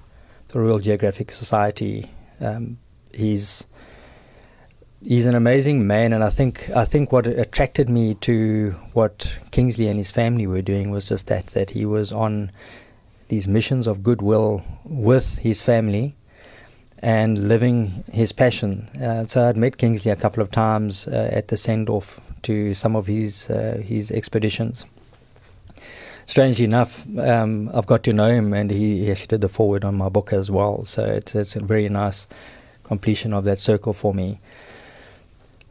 the 0.49 0.59
Royal 0.59 0.77
Geographic 0.77 1.31
Society. 1.31 2.11
Um, 2.39 2.77
he's 3.15 3.65
he's 5.03 5.25
an 5.25 5.33
amazing 5.33 5.87
man, 5.87 6.13
and 6.13 6.23
I 6.23 6.29
think 6.29 6.69
I 6.75 6.85
think 6.85 7.11
what 7.11 7.25
attracted 7.25 7.89
me 7.89 8.13
to 8.15 8.75
what 8.93 9.39
Kingsley 9.49 9.87
and 9.87 9.97
his 9.97 10.11
family 10.11 10.45
were 10.45 10.61
doing 10.61 10.91
was 10.91 11.09
just 11.09 11.29
that 11.29 11.47
that 11.47 11.71
he 11.71 11.83
was 11.83 12.13
on 12.13 12.51
these 13.29 13.47
missions 13.47 13.87
of 13.87 14.03
goodwill 14.03 14.61
with 14.83 15.39
his 15.39 15.63
family 15.63 16.15
and 17.01 17.47
living 17.47 18.03
his 18.11 18.31
passion. 18.31 18.87
Uh, 19.01 19.25
so 19.25 19.47
I'd 19.47 19.57
met 19.57 19.77
Kingsley 19.77 20.11
a 20.11 20.15
couple 20.15 20.43
of 20.43 20.51
times 20.51 21.07
uh, 21.07 21.29
at 21.33 21.47
the 21.47 21.57
send 21.57 21.89
off 21.89 22.19
to 22.43 22.73
some 22.73 22.95
of 22.95 23.07
his 23.07 23.49
uh, 23.49 23.81
his 23.83 24.11
expeditions. 24.11 24.85
Strangely 26.25 26.65
enough, 26.65 27.05
um, 27.17 27.69
I've 27.73 27.87
got 27.87 28.03
to 28.03 28.13
know 28.13 28.31
him, 28.31 28.53
and 28.53 28.69
he, 28.69 29.03
he, 29.03 29.11
actually 29.11 29.27
did 29.27 29.41
the 29.41 29.49
forward 29.49 29.83
on 29.83 29.95
my 29.95 30.07
book 30.07 30.31
as 30.31 30.51
well. 30.51 30.85
So 30.85 31.03
it's, 31.03 31.35
it's 31.35 31.55
a 31.55 31.59
very 31.61 31.89
nice 31.89 32.27
completion 32.83 33.33
of 33.33 33.43
that 33.45 33.59
circle 33.59 33.91
for 33.91 34.13
me. 34.13 34.39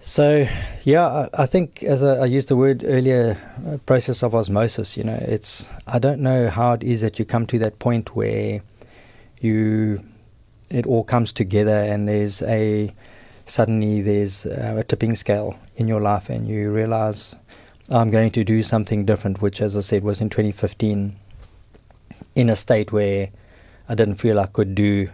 So, 0.00 0.46
yeah, 0.82 1.06
I, 1.06 1.42
I 1.42 1.46
think 1.46 1.82
as 1.82 2.02
I, 2.02 2.22
I, 2.22 2.25
used 2.25 2.49
the 2.49 2.56
word 2.56 2.82
earlier, 2.84 3.38
process 3.87 4.22
of 4.22 4.34
osmosis. 4.34 4.96
You 4.96 5.04
know, 5.04 5.18
it's 5.20 5.70
I 5.87 5.99
don't 5.99 6.20
know 6.20 6.49
how 6.49 6.72
it 6.72 6.82
is 6.82 7.02
that 7.02 7.18
you 7.18 7.25
come 7.25 7.46
to 7.46 7.58
that 7.60 7.78
point 7.78 8.16
where 8.16 8.60
you 9.40 10.02
it 10.70 10.86
all 10.86 11.04
comes 11.04 11.32
together 11.32 11.76
and 11.76 12.08
there's 12.08 12.42
a 12.42 12.94
suddenly 13.44 14.00
there's 14.02 14.46
a 14.46 14.84
tipping 14.84 15.14
scale 15.14 15.58
in 15.76 15.88
your 15.88 16.00
life 16.00 16.30
and 16.30 16.46
you 16.46 16.70
realize 16.70 17.36
I'm 17.92 18.10
going 18.10 18.30
to 18.32 18.44
do 18.44 18.62
something 18.62 19.04
different, 19.04 19.42
which, 19.42 19.60
as 19.60 19.76
I 19.76 19.80
said, 19.80 20.04
was 20.04 20.20
in 20.20 20.30
2015 20.30 21.16
in 22.36 22.48
a 22.48 22.54
state 22.54 22.92
where 22.92 23.30
I 23.88 23.96
didn't 23.96 24.14
feel 24.16 24.38
I 24.38 24.46
could 24.46 24.76
do 24.76 25.08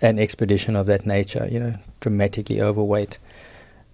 an 0.00 0.18
expedition 0.18 0.76
of 0.76 0.86
that 0.86 1.04
nature, 1.04 1.46
you 1.50 1.60
know, 1.60 1.74
dramatically 2.00 2.62
overweight, 2.62 3.18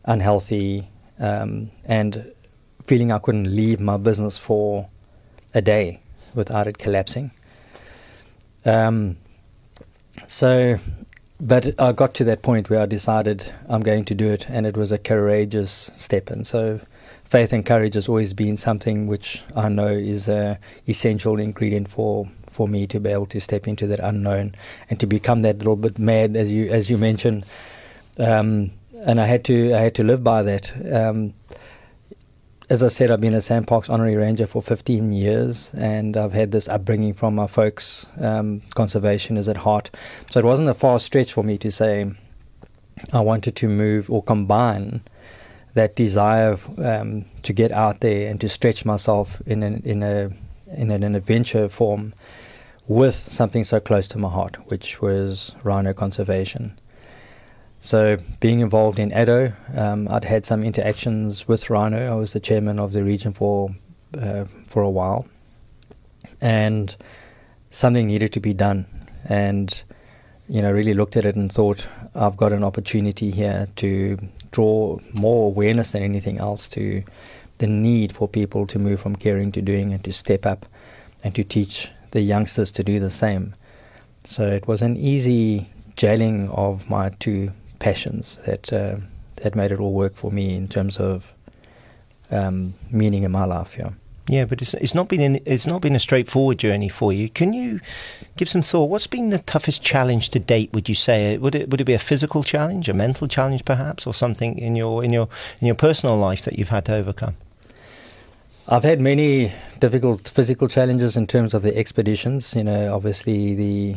unhealthy, 0.04 0.86
um, 1.18 1.72
and 1.84 2.30
feeling 2.84 3.10
I 3.10 3.18
couldn't 3.18 3.48
leave 3.52 3.80
my 3.80 3.96
business 3.96 4.38
for 4.38 4.88
a 5.52 5.60
day 5.60 6.00
without 6.32 6.68
it 6.68 6.78
collapsing. 6.78 7.32
Um, 8.64 9.16
so, 10.26 10.76
but 11.40 11.80
I 11.80 11.92
got 11.92 12.14
to 12.14 12.24
that 12.24 12.42
point 12.42 12.70
where 12.70 12.80
I 12.80 12.86
decided 12.86 13.52
I'm 13.68 13.82
going 13.82 14.04
to 14.06 14.14
do 14.14 14.30
it, 14.30 14.48
and 14.48 14.66
it 14.66 14.76
was 14.76 14.92
a 14.92 14.98
courageous 14.98 15.90
step. 15.94 16.30
And 16.30 16.46
so, 16.46 16.80
faith 17.24 17.52
and 17.52 17.64
courage 17.64 17.94
has 17.94 18.08
always 18.08 18.34
been 18.34 18.56
something 18.56 19.06
which 19.06 19.44
I 19.54 19.68
know 19.68 19.88
is 19.88 20.28
a 20.28 20.58
essential 20.88 21.38
ingredient 21.38 21.88
for 21.88 22.28
for 22.48 22.66
me 22.66 22.86
to 22.86 22.98
be 22.98 23.10
able 23.10 23.26
to 23.26 23.40
step 23.40 23.68
into 23.68 23.86
that 23.86 24.00
unknown 24.00 24.54
and 24.88 24.98
to 24.98 25.06
become 25.06 25.42
that 25.42 25.58
little 25.58 25.76
bit 25.76 25.98
mad 25.98 26.36
as 26.36 26.50
you 26.50 26.70
as 26.70 26.88
you 26.90 26.96
mentioned. 26.96 27.44
Um, 28.18 28.70
and 29.04 29.20
I 29.20 29.26
had 29.26 29.44
to 29.44 29.74
I 29.74 29.80
had 29.80 29.94
to 29.96 30.04
live 30.04 30.24
by 30.24 30.42
that. 30.42 30.72
Um, 30.92 31.34
as 32.68 32.82
I 32.82 32.88
said, 32.88 33.10
I've 33.10 33.20
been 33.20 33.34
a 33.34 33.38
SANParks 33.38 33.88
honorary 33.88 34.16
ranger 34.16 34.46
for 34.46 34.60
15 34.60 35.12
years, 35.12 35.72
and 35.74 36.16
I've 36.16 36.32
had 36.32 36.50
this 36.50 36.68
upbringing 36.68 37.12
from 37.12 37.34
my 37.36 37.46
folks. 37.46 38.06
Um, 38.20 38.62
conservation 38.74 39.36
is 39.36 39.48
at 39.48 39.58
heart, 39.58 39.90
so 40.30 40.40
it 40.40 40.44
wasn't 40.44 40.68
a 40.68 40.74
far 40.74 40.98
stretch 40.98 41.32
for 41.32 41.44
me 41.44 41.58
to 41.58 41.70
say 41.70 42.10
I 43.12 43.20
wanted 43.20 43.54
to 43.56 43.68
move 43.68 44.10
or 44.10 44.22
combine 44.22 45.02
that 45.74 45.94
desire 45.94 46.56
um, 46.78 47.24
to 47.42 47.52
get 47.52 47.70
out 47.70 48.00
there 48.00 48.28
and 48.30 48.40
to 48.40 48.48
stretch 48.48 48.84
myself 48.84 49.40
in 49.46 49.62
an, 49.62 49.82
in 49.84 50.02
a 50.02 50.30
in 50.74 50.90
an 50.90 51.14
adventure 51.14 51.68
form 51.68 52.14
with 52.88 53.14
something 53.14 53.62
so 53.62 53.78
close 53.78 54.08
to 54.08 54.18
my 54.18 54.28
heart, 54.28 54.56
which 54.68 55.00
was 55.00 55.54
rhino 55.62 55.92
conservation. 55.92 56.76
So, 57.78 58.16
being 58.40 58.60
involved 58.60 58.98
in 58.98 59.10
Addo, 59.10 59.54
um, 59.76 60.08
I'd 60.08 60.24
had 60.24 60.46
some 60.46 60.64
interactions 60.64 61.46
with 61.46 61.68
Rhino. 61.70 62.10
I 62.10 62.14
was 62.16 62.32
the 62.32 62.40
chairman 62.40 62.78
of 62.78 62.92
the 62.92 63.04
region 63.04 63.32
for 63.32 63.70
uh, 64.20 64.44
for 64.66 64.82
a 64.82 64.90
while, 64.90 65.26
and 66.40 66.96
something 67.70 68.06
needed 68.06 68.32
to 68.32 68.40
be 68.40 68.54
done. 68.54 68.86
And 69.28 69.82
you 70.48 70.62
know, 70.62 70.70
really 70.70 70.94
looked 70.94 71.16
at 71.16 71.24
it 71.24 71.34
and 71.34 71.50
thought, 71.50 71.88
I've 72.14 72.36
got 72.36 72.52
an 72.52 72.62
opportunity 72.62 73.30
here 73.30 73.68
to 73.76 74.18
draw 74.52 74.98
more 75.14 75.48
awareness 75.48 75.92
than 75.92 76.02
anything 76.02 76.38
else 76.38 76.68
to 76.70 77.02
the 77.58 77.66
need 77.66 78.12
for 78.12 78.28
people 78.28 78.66
to 78.68 78.78
move 78.78 79.00
from 79.00 79.16
caring 79.16 79.50
to 79.52 79.62
doing 79.62 79.92
and 79.92 80.04
to 80.04 80.12
step 80.12 80.46
up 80.46 80.66
and 81.24 81.34
to 81.34 81.42
teach 81.42 81.90
the 82.12 82.20
youngsters 82.20 82.70
to 82.72 82.84
do 82.84 83.00
the 83.00 83.10
same. 83.10 83.54
So 84.24 84.46
it 84.46 84.68
was 84.68 84.82
an 84.82 84.96
easy 84.96 85.68
jailing 85.96 86.48
of 86.50 86.88
my 86.88 87.10
two 87.18 87.50
passions 87.78 88.38
that 88.46 88.72
uh, 88.72 88.96
that 89.36 89.54
made 89.54 89.72
it 89.72 89.80
all 89.80 89.92
work 89.92 90.14
for 90.14 90.30
me 90.30 90.54
in 90.56 90.68
terms 90.68 90.98
of 90.98 91.32
um, 92.30 92.74
meaning 92.90 93.22
in 93.22 93.30
my 93.30 93.44
life. 93.44 93.76
Yeah. 93.78 93.90
Yeah, 94.28 94.44
but 94.44 94.60
it's 94.60 94.74
it's 94.74 94.94
not 94.94 95.08
been 95.08 95.20
an, 95.20 95.40
it's 95.46 95.68
not 95.68 95.80
been 95.80 95.94
a 95.94 96.00
straightforward 96.00 96.58
journey 96.58 96.88
for 96.88 97.12
you. 97.12 97.28
Can 97.28 97.52
you 97.52 97.80
give 98.36 98.48
some 98.48 98.60
thought? 98.60 98.90
What's 98.90 99.06
been 99.06 99.30
the 99.30 99.38
toughest 99.38 99.84
challenge 99.84 100.30
to 100.30 100.40
date? 100.40 100.72
Would 100.72 100.88
you 100.88 100.96
say 100.96 101.38
would 101.38 101.54
it 101.54 101.70
would 101.70 101.80
it 101.80 101.84
be 101.84 101.94
a 101.94 101.98
physical 102.00 102.42
challenge, 102.42 102.88
a 102.88 102.94
mental 102.94 103.28
challenge, 103.28 103.64
perhaps, 103.64 104.04
or 104.04 104.12
something 104.12 104.58
in 104.58 104.74
your 104.74 105.04
in 105.04 105.12
your 105.12 105.28
in 105.60 105.68
your 105.68 105.76
personal 105.76 106.16
life 106.16 106.44
that 106.44 106.58
you've 106.58 106.70
had 106.70 106.84
to 106.86 106.94
overcome? 106.94 107.34
I've 108.68 108.82
had 108.82 109.00
many 109.00 109.52
difficult 109.78 110.26
physical 110.26 110.66
challenges 110.66 111.16
in 111.16 111.28
terms 111.28 111.54
of 111.54 111.62
the 111.62 111.76
expeditions. 111.78 112.56
You 112.56 112.64
know, 112.64 112.92
obviously 112.92 113.54
the 113.54 113.94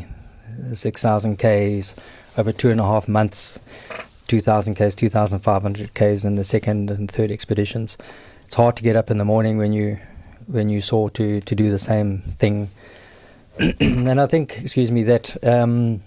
six 0.75 1.01
thousand 1.01 1.39
k's 1.39 1.95
over 2.39 2.53
two 2.53 2.71
and 2.71 2.79
a 2.79 2.85
half 2.85 3.07
months, 3.09 3.59
two 4.27 4.39
thousand 4.39 4.75
k's, 4.75 4.95
two 4.95 5.09
thousand 5.09 5.39
five 5.39 5.61
hundred 5.61 5.93
k's 5.93 6.23
in 6.23 6.35
the 6.35 6.43
second 6.43 6.89
and 6.89 7.11
third 7.11 7.31
expeditions. 7.31 7.97
It's 8.45 8.55
hard 8.55 8.77
to 8.77 8.83
get 8.83 8.95
up 8.95 9.11
in 9.11 9.17
the 9.17 9.25
morning 9.25 9.57
when 9.57 9.73
you 9.73 9.99
when 10.47 10.69
you 10.69 10.79
saw 10.79 11.09
to 11.09 11.41
to 11.41 11.55
do 11.55 11.69
the 11.69 11.77
same 11.77 12.19
thing. 12.19 12.69
and 13.81 14.21
I 14.21 14.25
think, 14.25 14.57
excuse 14.61 14.89
me, 14.89 15.03
that 15.03 15.35
um, 15.43 15.99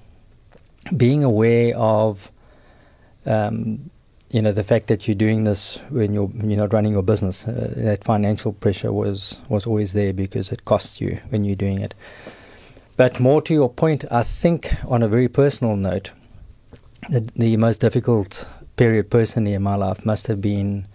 being 0.97 1.23
aware 1.23 1.77
of 1.77 2.31
um, 3.27 3.91
you 4.31 4.41
know 4.41 4.53
the 4.53 4.65
fact 4.65 4.87
that 4.87 5.07
you're 5.07 5.15
doing 5.15 5.45
this 5.45 5.83
when 5.91 6.15
you're 6.15 6.31
you're 6.35 6.57
not 6.57 6.73
running 6.73 6.93
your 6.93 7.03
business, 7.03 7.47
uh, 7.47 7.75
that 7.77 8.05
financial 8.05 8.55
pressure 8.55 8.91
was 8.91 9.39
was 9.51 9.67
always 9.67 9.93
there 9.93 10.15
because 10.15 10.51
it 10.51 10.65
costs 10.65 10.99
you 10.99 11.21
when 11.29 11.45
you're 11.45 11.57
doing 11.57 11.81
it. 11.81 11.95
But 12.97 13.21
more 13.21 13.43
to 13.43 13.55
your 13.55 13.71
point, 13.71 14.05
I 14.11 14.23
think 14.23 14.73
on 14.87 15.03
a 15.03 15.09
very 15.09 15.29
personal 15.29 15.77
note, 15.77 16.11
the, 17.09 17.21
the 17.37 17.57
most 17.57 17.81
difficult 17.81 18.49
period 18.77 19.11
personally 19.11 19.55
in 19.55 19.63
my 19.63 19.77
life 19.77 20.07
must 20.07 20.27
have 20.27 20.41
been 20.41 20.87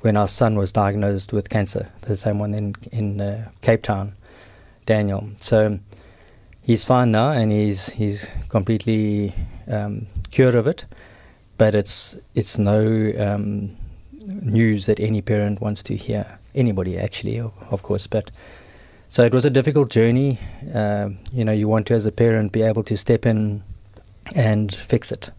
when 0.00 0.16
our 0.16 0.28
son 0.28 0.56
was 0.56 0.72
diagnosed 0.72 1.32
with 1.32 1.50
cancer, 1.50 1.88
the 2.02 2.16
same 2.16 2.38
one 2.38 2.54
in 2.54 2.74
in 2.92 3.20
uh, 3.20 3.50
Cape 3.60 3.82
Town, 3.82 4.14
Daniel. 4.86 5.28
So 5.36 5.78
he's 6.62 6.84
fine 6.84 7.10
now, 7.10 7.32
and 7.32 7.52
he's 7.52 7.90
he's 7.90 8.30
completely 8.48 9.34
um, 9.70 10.06
cured 10.30 10.54
of 10.54 10.66
it. 10.66 10.86
But 11.58 11.74
it's 11.74 12.18
it's 12.34 12.58
no 12.58 13.12
um, 13.18 13.76
news 14.24 14.86
that 14.86 14.98
any 15.00 15.20
parent 15.20 15.60
wants 15.60 15.82
to 15.84 15.96
hear. 15.96 16.38
Anybody 16.54 16.98
actually, 16.98 17.38
of, 17.38 17.82
course, 17.82 18.06
but. 18.06 18.30
So 19.08 19.24
it 19.24 19.32
was 19.32 19.44
a 19.44 19.50
difficult 19.50 19.90
journey. 19.90 20.38
Uh, 20.72 21.10
you 21.32 21.42
know, 21.42 21.50
you 21.50 21.66
want 21.66 21.88
to, 21.88 21.94
as 21.94 22.06
a 22.06 22.12
parent, 22.12 22.52
be 22.52 22.62
able 22.62 22.84
to 22.84 22.96
step 22.96 23.26
in 23.26 23.60
and 24.36 24.72
fix 24.72 25.10
it, 25.10 25.30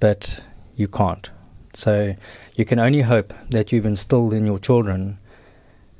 but 0.00 0.42
you 0.76 0.88
can't. 0.88 1.30
So 1.74 2.14
you 2.54 2.64
can 2.64 2.78
only 2.78 3.02
hope 3.02 3.32
that 3.50 3.72
you've 3.72 3.86
instilled 3.86 4.32
in 4.32 4.46
your 4.46 4.58
children 4.58 5.18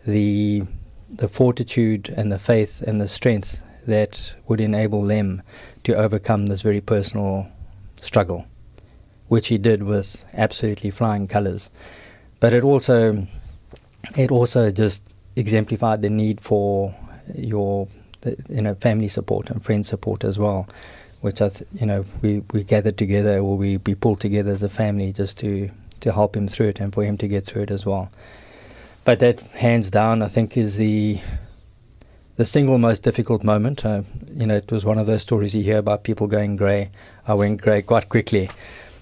the 0.07 0.63
the 1.09 1.29
fortitude 1.29 2.09
and 2.17 2.31
the 2.31 2.39
faith 2.39 2.83
and 2.83 3.01
the 3.01 3.09
strength 3.09 3.63
that 3.87 4.37
would 4.47 4.61
enable 4.61 5.03
them 5.03 5.43
to 5.83 5.95
overcome 5.95 6.47
this 6.47 6.61
very 6.61 6.83
personal 6.83 7.49
struggle, 7.97 8.47
which 9.29 9.49
he 9.49 9.57
did 9.57 9.83
with 9.83 10.23
absolutely 10.35 10.91
flying 10.91 11.27
colours. 11.27 11.71
But 12.41 12.53
it 12.53 12.63
also 12.63 13.27
it 14.17 14.31
also 14.31 14.71
just 14.71 15.17
exemplified 15.37 16.03
the 16.03 16.11
need 16.11 16.41
for 16.41 16.95
your 17.35 17.89
you 18.49 18.63
know 18.63 18.75
family 18.75 19.09
support 19.09 19.51
and 19.51 19.65
friend 19.65 19.85
support 19.85 20.25
as 20.25 20.39
well, 20.39 20.69
which 21.21 21.41
I 21.41 21.51
you 21.73 21.87
know 21.87 22.05
we 22.23 22.43
we 22.53 22.63
gathered 22.63 22.97
together 22.97 23.39
or 23.39 23.57
we 23.57 23.79
we 23.79 23.95
pulled 23.95 24.21
together 24.21 24.51
as 24.53 24.63
a 24.63 24.69
family 24.69 25.13
just 25.13 25.39
to 25.41 25.71
to 26.01 26.13
help 26.13 26.37
him 26.37 26.49
through 26.49 26.69
it 26.69 26.81
and 26.81 26.93
for 26.93 27.03
him 27.03 27.17
to 27.19 27.29
get 27.29 27.45
through 27.45 27.63
it 27.63 27.71
as 27.71 27.85
well. 27.85 28.11
But 29.05 29.21
that, 29.21 29.41
hands 29.41 29.91
down, 29.91 30.23
I 30.23 30.29
think 30.29 30.57
is 30.57 30.77
the 30.77 31.19
the 32.37 32.45
single 32.45 32.79
most 32.79 33.03
difficult 33.03 33.43
moment. 33.43 33.85
Uh, 33.85 34.03
you 34.33 34.47
know, 34.47 34.55
it 34.55 34.71
was 34.71 34.85
one 34.85 34.99
of 34.99 35.07
those 35.07 35.23
stories 35.23 35.57
you 35.57 35.63
hear 35.63 35.79
about 35.79 36.05
people 36.05 36.27
going 36.27 36.57
grey. 36.57 36.91
I 37.27 37.35
went 37.35 37.61
grey 37.61 37.83
quite 37.83 38.09
quickly, 38.09 38.49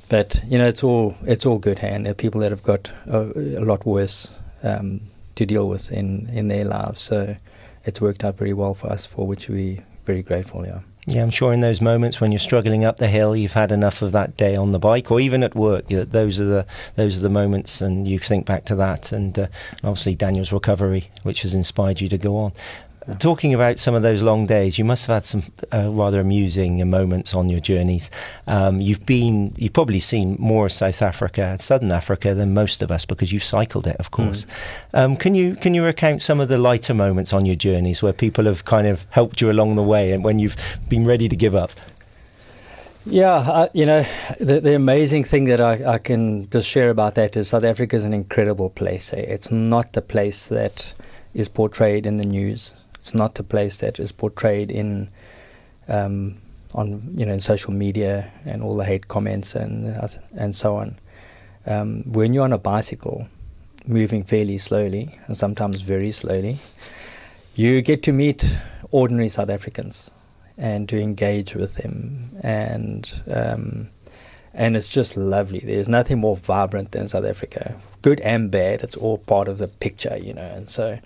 but 0.08 0.42
you 0.46 0.58
know, 0.58 0.66
it's 0.66 0.82
all 0.82 1.14
it's 1.24 1.44
all 1.44 1.58
good. 1.58 1.80
And 1.80 2.06
there 2.06 2.12
are 2.12 2.14
people 2.14 2.40
that 2.42 2.50
have 2.50 2.62
got 2.62 2.92
a, 3.06 3.18
a 3.58 3.64
lot 3.64 3.84
worse 3.84 4.34
um, 4.62 5.00
to 5.34 5.44
deal 5.44 5.68
with 5.68 5.92
in 5.92 6.28
in 6.28 6.48
their 6.48 6.64
lives. 6.64 7.00
So 7.00 7.36
it's 7.84 8.00
worked 8.00 8.24
out 8.24 8.38
very 8.38 8.52
well 8.52 8.74
for 8.74 8.90
us, 8.90 9.04
for 9.06 9.26
which 9.26 9.48
we're 9.48 9.84
very 10.04 10.22
grateful. 10.22 10.64
Yeah. 10.64 10.80
Yeah, 11.08 11.22
I'm 11.22 11.30
sure 11.30 11.52
in 11.52 11.60
those 11.60 11.80
moments 11.80 12.20
when 12.20 12.32
you're 12.32 12.40
struggling 12.40 12.84
up 12.84 12.96
the 12.96 13.06
hill, 13.06 13.36
you've 13.36 13.52
had 13.52 13.70
enough 13.70 14.02
of 14.02 14.10
that 14.10 14.36
day 14.36 14.56
on 14.56 14.72
the 14.72 14.80
bike, 14.80 15.08
or 15.12 15.20
even 15.20 15.44
at 15.44 15.54
work. 15.54 15.86
Those 15.88 16.40
are 16.40 16.44
the 16.44 16.66
those 16.96 17.16
are 17.16 17.20
the 17.20 17.28
moments, 17.28 17.80
and 17.80 18.08
you 18.08 18.18
think 18.18 18.44
back 18.44 18.64
to 18.64 18.74
that, 18.74 19.12
and, 19.12 19.38
uh, 19.38 19.46
obviously 19.84 20.16
Daniel's 20.16 20.52
recovery, 20.52 21.06
which 21.22 21.42
has 21.42 21.54
inspired 21.54 22.00
you 22.00 22.08
to 22.08 22.18
go 22.18 22.36
on. 22.36 22.52
Talking 23.20 23.54
about 23.54 23.78
some 23.78 23.94
of 23.94 24.02
those 24.02 24.20
long 24.20 24.46
days, 24.46 24.78
you 24.78 24.84
must 24.84 25.06
have 25.06 25.14
had 25.14 25.24
some 25.24 25.42
uh, 25.72 25.90
rather 25.90 26.18
amusing 26.18 26.88
moments 26.90 27.34
on 27.34 27.48
your 27.48 27.60
journeys. 27.60 28.10
Um, 28.48 28.80
you've 28.80 29.06
been, 29.06 29.54
you've 29.56 29.72
probably 29.72 30.00
seen 30.00 30.36
more 30.40 30.68
South 30.68 31.00
Africa, 31.02 31.56
Southern 31.60 31.92
Africa 31.92 32.34
than 32.34 32.52
most 32.52 32.82
of 32.82 32.90
us 32.90 33.06
because 33.06 33.32
you've 33.32 33.44
cycled 33.44 33.86
it, 33.86 33.96
of 33.96 34.10
course. 34.10 34.44
Mm. 34.92 34.98
Um, 34.98 35.16
can 35.16 35.36
you 35.36 35.54
can 35.54 35.72
you 35.72 35.84
recount 35.84 36.20
some 36.20 36.40
of 36.40 36.48
the 36.48 36.58
lighter 36.58 36.94
moments 36.94 37.32
on 37.32 37.46
your 37.46 37.54
journeys 37.54 38.02
where 38.02 38.12
people 38.12 38.44
have 38.46 38.64
kind 38.64 38.88
of 38.88 39.06
helped 39.10 39.40
you 39.40 39.50
along 39.52 39.76
the 39.76 39.84
way 39.84 40.10
and 40.12 40.24
when 40.24 40.40
you've 40.40 40.56
been 40.88 41.06
ready 41.06 41.28
to 41.28 41.36
give 41.36 41.54
up? 41.54 41.70
Yeah, 43.08 43.36
uh, 43.36 43.68
you 43.72 43.86
know, 43.86 44.04
the, 44.40 44.58
the 44.58 44.74
amazing 44.74 45.22
thing 45.22 45.44
that 45.44 45.60
I, 45.60 45.92
I 45.94 45.98
can 45.98 46.50
just 46.50 46.68
share 46.68 46.90
about 46.90 47.14
that 47.14 47.36
is 47.36 47.48
South 47.50 47.62
Africa 47.62 47.94
is 47.94 48.02
an 48.02 48.12
incredible 48.12 48.68
place. 48.68 49.12
Eh? 49.12 49.20
It's 49.20 49.52
not 49.52 49.92
the 49.92 50.02
place 50.02 50.46
that 50.46 50.92
is 51.32 51.48
portrayed 51.48 52.04
in 52.04 52.16
the 52.16 52.24
news. 52.24 52.74
It's 53.06 53.14
not 53.14 53.38
a 53.38 53.44
place 53.44 53.78
that 53.78 54.00
is 54.00 54.10
portrayed 54.10 54.68
in 54.68 55.08
um, 55.86 56.34
on 56.74 57.14
you 57.16 57.24
know 57.24 57.34
in 57.34 57.38
social 57.38 57.72
media 57.72 58.32
and 58.46 58.64
all 58.64 58.74
the 58.74 58.84
hate 58.84 59.06
comments 59.06 59.54
and 59.54 59.86
uh, 59.96 60.08
and 60.36 60.56
so 60.56 60.74
on. 60.74 60.96
Um, 61.66 62.02
when 62.02 62.34
you're 62.34 62.42
on 62.42 62.52
a 62.52 62.58
bicycle, 62.58 63.28
moving 63.86 64.24
fairly 64.24 64.58
slowly 64.58 65.16
and 65.28 65.36
sometimes 65.36 65.82
very 65.82 66.10
slowly, 66.10 66.58
you 67.54 67.80
get 67.80 68.02
to 68.02 68.12
meet 68.12 68.58
ordinary 68.90 69.28
South 69.28 69.50
Africans 69.50 70.10
and 70.58 70.88
to 70.88 71.00
engage 71.00 71.54
with 71.54 71.76
them 71.76 72.28
and 72.42 73.22
um, 73.32 73.88
and 74.52 74.76
it's 74.76 74.92
just 74.92 75.16
lovely. 75.16 75.60
There's 75.60 75.88
nothing 75.88 76.18
more 76.18 76.36
vibrant 76.36 76.90
than 76.90 77.06
South 77.06 77.24
Africa, 77.24 77.76
good 78.02 78.18
and 78.22 78.50
bad. 78.50 78.82
It's 78.82 78.96
all 78.96 79.18
part 79.18 79.46
of 79.46 79.58
the 79.58 79.68
picture, 79.68 80.18
you 80.20 80.34
know. 80.34 80.50
And 80.56 80.68
so 80.68 80.98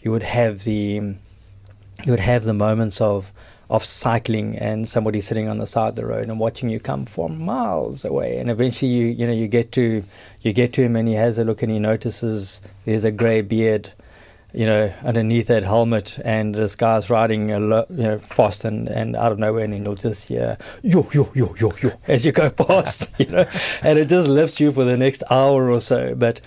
you 0.00 0.12
would 0.12 0.22
have 0.22 0.62
the 0.62 1.16
you 2.04 2.12
would 2.12 2.20
have 2.20 2.44
the 2.44 2.54
moments 2.54 3.00
of 3.00 3.32
of 3.70 3.84
cycling 3.84 4.58
and 4.58 4.88
somebody 4.88 5.20
sitting 5.20 5.48
on 5.48 5.58
the 5.58 5.66
side 5.66 5.90
of 5.90 5.94
the 5.94 6.04
road 6.04 6.28
and 6.28 6.40
watching 6.40 6.68
you 6.68 6.80
come 6.80 7.06
from 7.06 7.40
miles 7.40 8.04
away. 8.04 8.38
And 8.38 8.50
eventually 8.50 8.90
you 8.90 9.06
you 9.06 9.26
know 9.26 9.32
you 9.32 9.46
get 9.46 9.72
to 9.72 10.02
you 10.42 10.52
get 10.52 10.72
to 10.74 10.82
him 10.82 10.96
and 10.96 11.06
he 11.06 11.14
has 11.14 11.38
a 11.38 11.44
look 11.44 11.62
and 11.62 11.70
he 11.70 11.78
notices 11.78 12.60
there's 12.84 13.04
a 13.04 13.12
grey 13.12 13.42
beard 13.42 13.90
you 14.52 14.66
know 14.66 14.92
underneath 15.04 15.46
that 15.46 15.62
helmet 15.62 16.18
and 16.24 16.56
this 16.56 16.74
guy's 16.74 17.08
riding 17.08 17.52
a 17.52 17.60
lo- 17.60 17.86
you 17.88 18.02
know 18.02 18.18
fast 18.18 18.64
and, 18.64 18.88
and 18.88 19.14
out 19.14 19.30
of 19.30 19.38
nowhere 19.38 19.64
and 19.64 19.74
he'll 19.74 19.94
just 19.94 20.28
yeah 20.28 20.56
yo 20.82 21.08
yo 21.12 21.30
yo 21.34 21.54
yo 21.56 21.70
yo 21.80 21.90
as 22.08 22.26
you 22.26 22.32
go 22.32 22.50
past 22.50 23.14
you 23.20 23.26
know. 23.26 23.44
And 23.82 23.98
it 23.98 24.08
just 24.08 24.28
lifts 24.28 24.60
you 24.60 24.72
for 24.72 24.84
the 24.84 24.96
next 24.96 25.22
hour 25.30 25.70
or 25.70 25.80
so. 25.80 26.14
But 26.16 26.40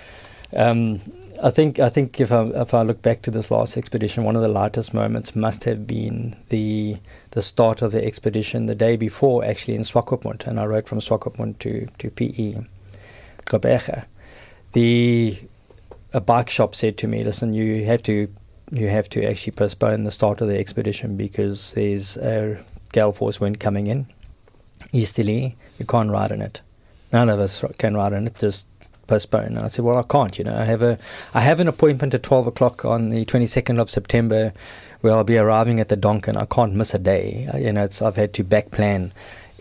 um, 0.56 1.00
I 1.44 1.52
think 1.52 1.78
I 1.78 1.90
think 1.90 2.22
if 2.22 2.32
I 2.32 2.44
if 2.56 2.74
I 2.74 2.84
look 2.84 3.02
back 3.02 3.22
to 3.24 3.32
this 3.32 3.52
last 3.52 3.76
expedition, 3.76 4.24
one 4.24 4.38
of 4.38 4.42
the 4.42 4.48
lightest 4.48 4.94
moments 4.94 5.36
must 5.36 5.66
have 5.66 5.86
been 5.86 6.36
the 6.48 6.96
the 7.32 7.42
start 7.42 7.82
of 7.82 7.92
the 7.92 8.04
expedition 8.04 8.66
the 8.66 8.76
day 8.76 8.96
before, 8.96 9.44
actually 9.44 9.76
in 9.76 9.82
Swakopmund, 9.82 10.48
and 10.48 10.58
I 10.58 10.66
rode 10.66 10.88
from 10.88 11.00
Swakopmund 11.00 11.60
to 11.60 11.88
to 11.98 12.10
PE, 12.10 12.64
Gqeberha. 13.46 14.06
The 14.72 15.38
a 16.14 16.22
bike 16.22 16.50
shop 16.50 16.76
said 16.76 16.98
to 17.00 17.08
me, 17.10 17.26
"Listen, 17.26 17.54
you 17.54 17.84
have 17.84 18.02
to 18.04 18.30
you 18.72 18.88
have 18.88 19.10
to 19.10 19.26
actually 19.26 19.52
postpone 19.52 20.06
the 20.06 20.12
start 20.12 20.40
of 20.40 20.48
the 20.48 20.58
expedition 20.58 21.18
because 21.18 21.74
there's 21.74 22.16
a 22.16 22.58
gale 22.94 23.12
force 23.12 23.42
wind 23.42 23.60
coming 23.60 23.88
in 23.88 24.06
easterly. 24.94 25.58
You 25.78 25.86
can't 25.86 26.10
ride 26.10 26.32
in 26.32 26.42
it. 26.42 26.62
None 27.12 27.28
of 27.28 27.42
us 27.42 27.66
can 27.78 27.96
ride 27.96 28.14
in 28.14 28.28
it. 28.28 28.36
Just 28.40 28.66
postpone. 29.08 29.58
I 29.58 29.68
said, 29.68 29.86
well, 29.86 29.98
I 29.98 30.04
can't. 30.04 30.38
You 30.38 30.46
know, 30.46 30.58
I 30.58 30.66
have 30.66 30.82
a 30.82 30.98
I 31.34 31.42
have 31.42 31.60
an 31.60 31.68
appointment 31.68 32.14
at 32.14 32.24
twelve 32.24 32.48
o'clock 32.48 32.86
on 32.86 33.10
the 33.10 33.26
twenty 33.26 33.46
second 33.46 33.80
of 33.80 33.90
September, 33.90 34.54
where 35.02 35.14
I'll 35.14 35.24
be 35.24 35.38
arriving 35.38 35.80
at 35.80 35.90
the 35.90 35.98
Donkin. 35.98 36.38
I 36.38 36.46
can't 36.46 36.74
miss 36.74 36.94
a 36.94 37.00
day. 37.00 37.48
Uh, 37.54 37.58
you 37.58 37.72
know, 37.72 37.84
it's 37.84 38.02
I've 38.02 38.16
had 38.16 38.34
to 38.36 38.44
back 38.44 38.72
plan 38.72 39.12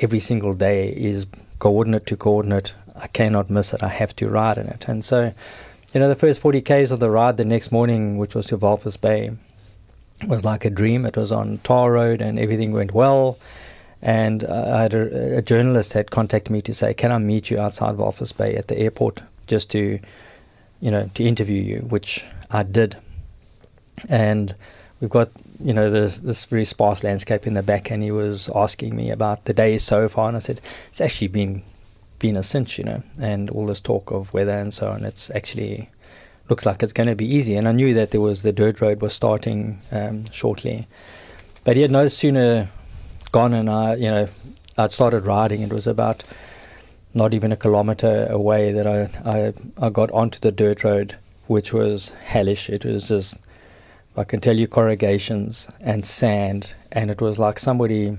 every 0.01 0.21
single 0.21 0.55
day 0.55 0.88
is 0.88 1.27
coordinate 1.59 2.07
to 2.07 2.16
coordinate. 2.16 2.75
I 2.97 3.07
cannot 3.07 3.51
miss 3.51 3.73
it. 3.73 3.83
I 3.83 3.88
have 3.88 4.14
to 4.16 4.29
ride 4.29 4.59
in 4.59 4.66
it. 4.66 4.87
And 4.88 5.05
so, 5.05 5.33
you 5.93 6.01
know, 6.01 6.09
the 6.09 6.14
first 6.14 6.40
forty 6.40 6.61
k's 6.61 6.90
of 6.90 7.01
the 7.01 7.11
ride 7.11 7.37
the 7.37 7.45
next 7.45 7.73
morning, 7.73 8.19
which 8.19 8.35
was 8.35 8.47
to 8.49 8.59
Walvis 8.59 9.01
Bay, 9.01 9.33
was 10.29 10.45
like 10.45 10.64
a 10.64 10.71
dream. 10.71 11.05
It 11.05 11.16
was 11.16 11.33
on 11.33 11.59
tar 11.59 11.93
road 11.93 12.21
and 12.21 12.38
everything 12.38 12.73
went 12.73 12.93
well. 12.93 13.38
And 14.01 14.45
uh, 14.45 14.75
I 14.75 14.83
had 14.83 14.95
a, 14.95 15.38
a, 15.38 15.43
journalist 15.43 15.93
had 15.93 16.11
contacted 16.11 16.51
me 16.51 16.61
to 16.62 16.75
say, 16.75 16.93
"Can 16.93 17.12
I 17.12 17.19
meet 17.19 17.51
you 17.51 17.61
outside 17.61 17.97
Walvis 17.97 18.37
Bay 18.37 18.57
at 18.57 18.66
the 18.66 18.77
airport 18.77 19.23
just 19.53 19.71
to, 19.71 20.01
you 20.81 20.91
know, 20.91 21.11
to 21.15 21.23
interview 21.23 21.62
you, 21.62 21.79
which 21.95 22.25
I 22.51 22.62
did. 22.62 22.97
And 24.09 24.55
we've 24.99 25.11
got, 25.11 25.29
you 25.62 25.75
know, 25.75 25.91
this, 25.91 26.19
this 26.19 26.47
very 26.47 26.65
sparse 26.65 27.05
landscape 27.05 27.47
in 27.47 27.53
the 27.53 27.62
back, 27.62 27.91
and 27.91 28.03
he 28.03 28.11
was 28.11 28.49
asking 28.55 28.97
me 28.97 29.11
about 29.11 29.45
the 29.45 29.53
day 29.53 29.77
so 29.77 30.09
far, 30.09 30.29
and 30.29 30.37
I 30.37 30.41
said, 30.41 30.61
it's 30.88 31.03
actually 31.03 31.29
been 31.29 31.62
been 32.19 32.37
a 32.37 32.43
cinch, 32.43 32.79
you 32.79 32.85
know, 32.85 33.03
and 33.21 33.51
all 33.51 33.67
this 33.67 33.81
talk 33.81 34.12
of 34.12 34.33
weather 34.33 34.57
and 34.62 34.73
so 34.73 34.88
on, 34.93 35.05
it's 35.05 35.29
actually 35.35 35.91
looks 36.49 36.65
like 36.65 36.81
it's 36.83 36.93
going 36.93 37.09
to 37.09 37.17
be 37.17 37.27
easy. 37.27 37.57
And 37.57 37.67
I 37.67 37.73
knew 37.73 37.93
that 37.95 38.12
there 38.12 38.21
was 38.21 38.43
the 38.43 38.53
dirt 38.53 38.81
road 38.81 39.03
was 39.03 39.12
starting 39.12 39.81
um, 39.91 40.25
shortly, 40.31 40.87
but 41.65 41.75
he 41.77 41.83
had 41.83 41.91
no 41.91 42.09
sooner 42.09 42.69
gone, 43.33 43.53
and 43.53 43.69
I, 43.69 43.97
you 43.97 44.11
know, 44.15 44.29
I'd 44.79 44.93
started 44.93 45.25
riding. 45.25 45.62
It 45.62 45.75
was 45.75 45.87
about 45.87 46.25
not 47.14 47.35
even 47.35 47.53
a 47.53 47.57
kilometer 47.57 48.27
away 48.31 48.72
that 48.72 48.87
I, 48.87 49.09
I, 49.29 49.53
I 49.87 49.90
got 49.90 50.11
onto 50.12 50.40
the 50.40 50.53
dirt 50.53 50.85
road, 50.85 51.16
which 51.46 51.72
was 51.72 52.11
hellish. 52.25 52.70
It 52.70 52.85
was 52.85 53.09
just, 53.09 53.38
I 54.16 54.25
can 54.25 54.40
tell 54.40 54.57
you, 54.57 54.66
corrugations 54.66 55.70
and 55.81 56.05
sand, 56.05 56.75
and 56.90 57.11
it 57.11 57.20
was 57.20 57.38
like 57.38 57.59
somebody 57.59 58.16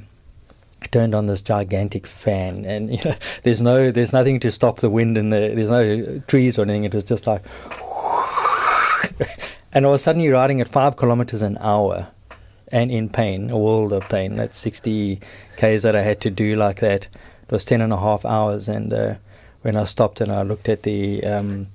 turned 0.92 1.16
on 1.16 1.28
this 1.28 1.42
gigantic 1.42 2.06
fan, 2.06 2.66
and 2.66 2.90
you 2.98 3.00
know, 3.04 3.16
there's 3.44 3.62
no, 3.62 3.92
there's 3.92 4.14
nothing 4.14 4.40
to 4.42 4.52
stop 4.52 4.78
the 4.78 4.90
wind, 4.90 5.18
and 5.18 5.34
the, 5.34 5.52
there's 5.56 5.72
no 5.72 6.20
trees 6.28 6.60
or 6.60 6.64
anything. 6.64 6.84
It 6.84 6.94
was 6.94 7.04
just 7.04 7.26
like, 7.26 7.42
and 9.74 9.86
I 9.86 9.90
was 9.90 10.04
suddenly 10.04 10.30
riding 10.30 10.62
at 10.62 10.68
five 10.68 10.98
kilometers 10.98 11.42
an 11.42 11.58
hour, 11.60 12.08
and 12.72 12.92
in 12.92 13.10
pain, 13.10 13.50
a 13.50 13.58
world 13.58 13.92
of 13.92 14.08
pain. 14.08 14.36
That's 14.36 14.58
60 14.58 15.20
k's 15.58 15.84
that 15.84 15.96
I 15.96 16.02
had 16.02 16.22
to 16.22 16.30
do 16.30 16.56
like 16.56 16.80
that 16.80 17.08
it 17.44 17.52
was 17.52 17.66
10 17.66 17.82
and 17.82 17.94
a 17.94 17.98
half 17.98 18.26
hours. 18.26 18.70
And 18.70 18.92
uh, 18.94 19.16
when 19.62 19.76
I 19.76 19.84
stopped 19.84 20.22
and 20.22 20.32
I 20.32 20.44
looked 20.44 20.70
at 20.70 20.84
the, 20.84 21.24
um, 21.24 21.68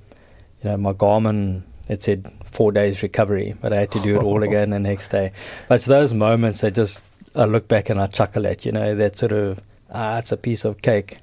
you 0.63 0.71
know, 0.71 0.77
my 0.77 0.93
Garmin, 0.93 1.63
it 1.89 2.03
said 2.03 2.31
four 2.45 2.73
days 2.73 3.03
recovery, 3.03 3.55
but 3.61 3.73
I 3.73 3.77
had 3.77 3.91
to 3.93 4.01
do 4.01 4.17
it 4.17 4.23
all 4.23 4.43
again 4.49 4.71
the 4.71 4.81
next 4.81 5.09
day. 5.09 5.33
But 5.69 5.77
it's 5.77 5.87
those 5.87 6.15
moments 6.15 6.61
that 6.63 6.75
just, 6.75 7.05
I 7.35 7.45
look 7.45 7.69
back 7.69 7.91
and 7.91 8.01
I 8.01 8.07
chuckle 8.07 8.47
at, 8.47 8.67
you 8.67 8.73
know, 8.73 8.95
that 8.95 9.19
sort 9.19 9.33
of, 9.33 9.61
ah, 9.93 10.19
it's 10.19 10.33
a 10.33 10.37
piece 10.37 10.65
of 10.65 10.83
cake. 10.83 11.19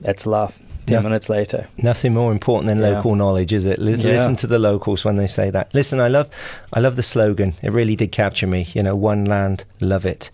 That's 0.00 0.26
life. 0.26 0.60
Ten 0.86 0.96
no, 1.02 1.08
minutes 1.08 1.30
later. 1.30 1.66
Nothing 1.78 2.12
more 2.12 2.30
important 2.30 2.68
than 2.68 2.78
yeah. 2.78 2.96
local 2.96 3.14
knowledge, 3.14 3.54
is 3.54 3.64
it? 3.64 3.78
Listen, 3.78 4.10
yeah. 4.10 4.16
listen 4.16 4.36
to 4.36 4.46
the 4.46 4.58
locals 4.58 5.02
when 5.02 5.16
they 5.16 5.26
say 5.26 5.48
that. 5.48 5.72
Listen, 5.72 5.98
I 5.98 6.08
love, 6.08 6.28
I 6.74 6.80
love 6.80 6.96
the 6.96 7.02
slogan. 7.02 7.54
It 7.62 7.72
really 7.72 7.96
did 7.96 8.12
capture 8.12 8.46
me. 8.46 8.68
You 8.74 8.82
know, 8.82 8.94
one 8.94 9.24
land, 9.24 9.64
love 9.80 10.04
it 10.04 10.30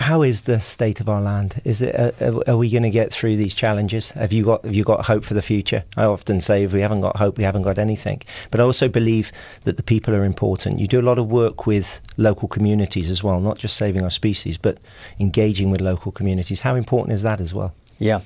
how 0.00 0.22
is 0.22 0.44
the 0.44 0.58
state 0.60 0.98
of 1.00 1.10
our 1.10 1.20
land? 1.20 1.60
Is 1.62 1.82
it 1.82 1.94
uh, 1.94 2.40
are 2.46 2.56
we 2.56 2.70
going 2.70 2.84
to 2.84 2.90
get 2.90 3.12
through 3.12 3.36
these 3.36 3.54
challenges? 3.54 4.12
Have 4.12 4.32
you 4.32 4.44
got 4.44 4.64
have 4.64 4.74
you 4.74 4.82
got 4.82 5.04
hope 5.04 5.24
for 5.24 5.34
the 5.34 5.42
future? 5.42 5.84
I 5.94 6.04
often 6.04 6.40
say 6.40 6.64
if 6.64 6.72
we 6.72 6.80
haven't 6.80 7.02
got 7.02 7.16
hope, 7.16 7.36
we 7.36 7.44
haven't 7.44 7.62
got 7.62 7.76
anything. 7.78 8.22
But 8.50 8.60
I 8.60 8.62
also 8.62 8.88
believe 8.88 9.30
that 9.64 9.76
the 9.76 9.82
people 9.82 10.14
are 10.14 10.24
important. 10.24 10.80
You 10.80 10.88
do 10.88 11.00
a 11.00 11.02
lot 11.02 11.18
of 11.18 11.30
work 11.30 11.66
with 11.66 12.00
local 12.16 12.48
communities 12.48 13.10
as 13.10 13.22
well, 13.22 13.40
not 13.40 13.58
just 13.58 13.76
saving 13.76 14.02
our 14.02 14.10
species, 14.10 14.56
but 14.56 14.78
engaging 15.18 15.70
with 15.70 15.82
local 15.82 16.12
communities. 16.12 16.62
How 16.62 16.76
important 16.76 17.12
is 17.12 17.22
that 17.22 17.38
as 17.38 17.52
well? 17.52 17.74
Yeah, 17.98 18.22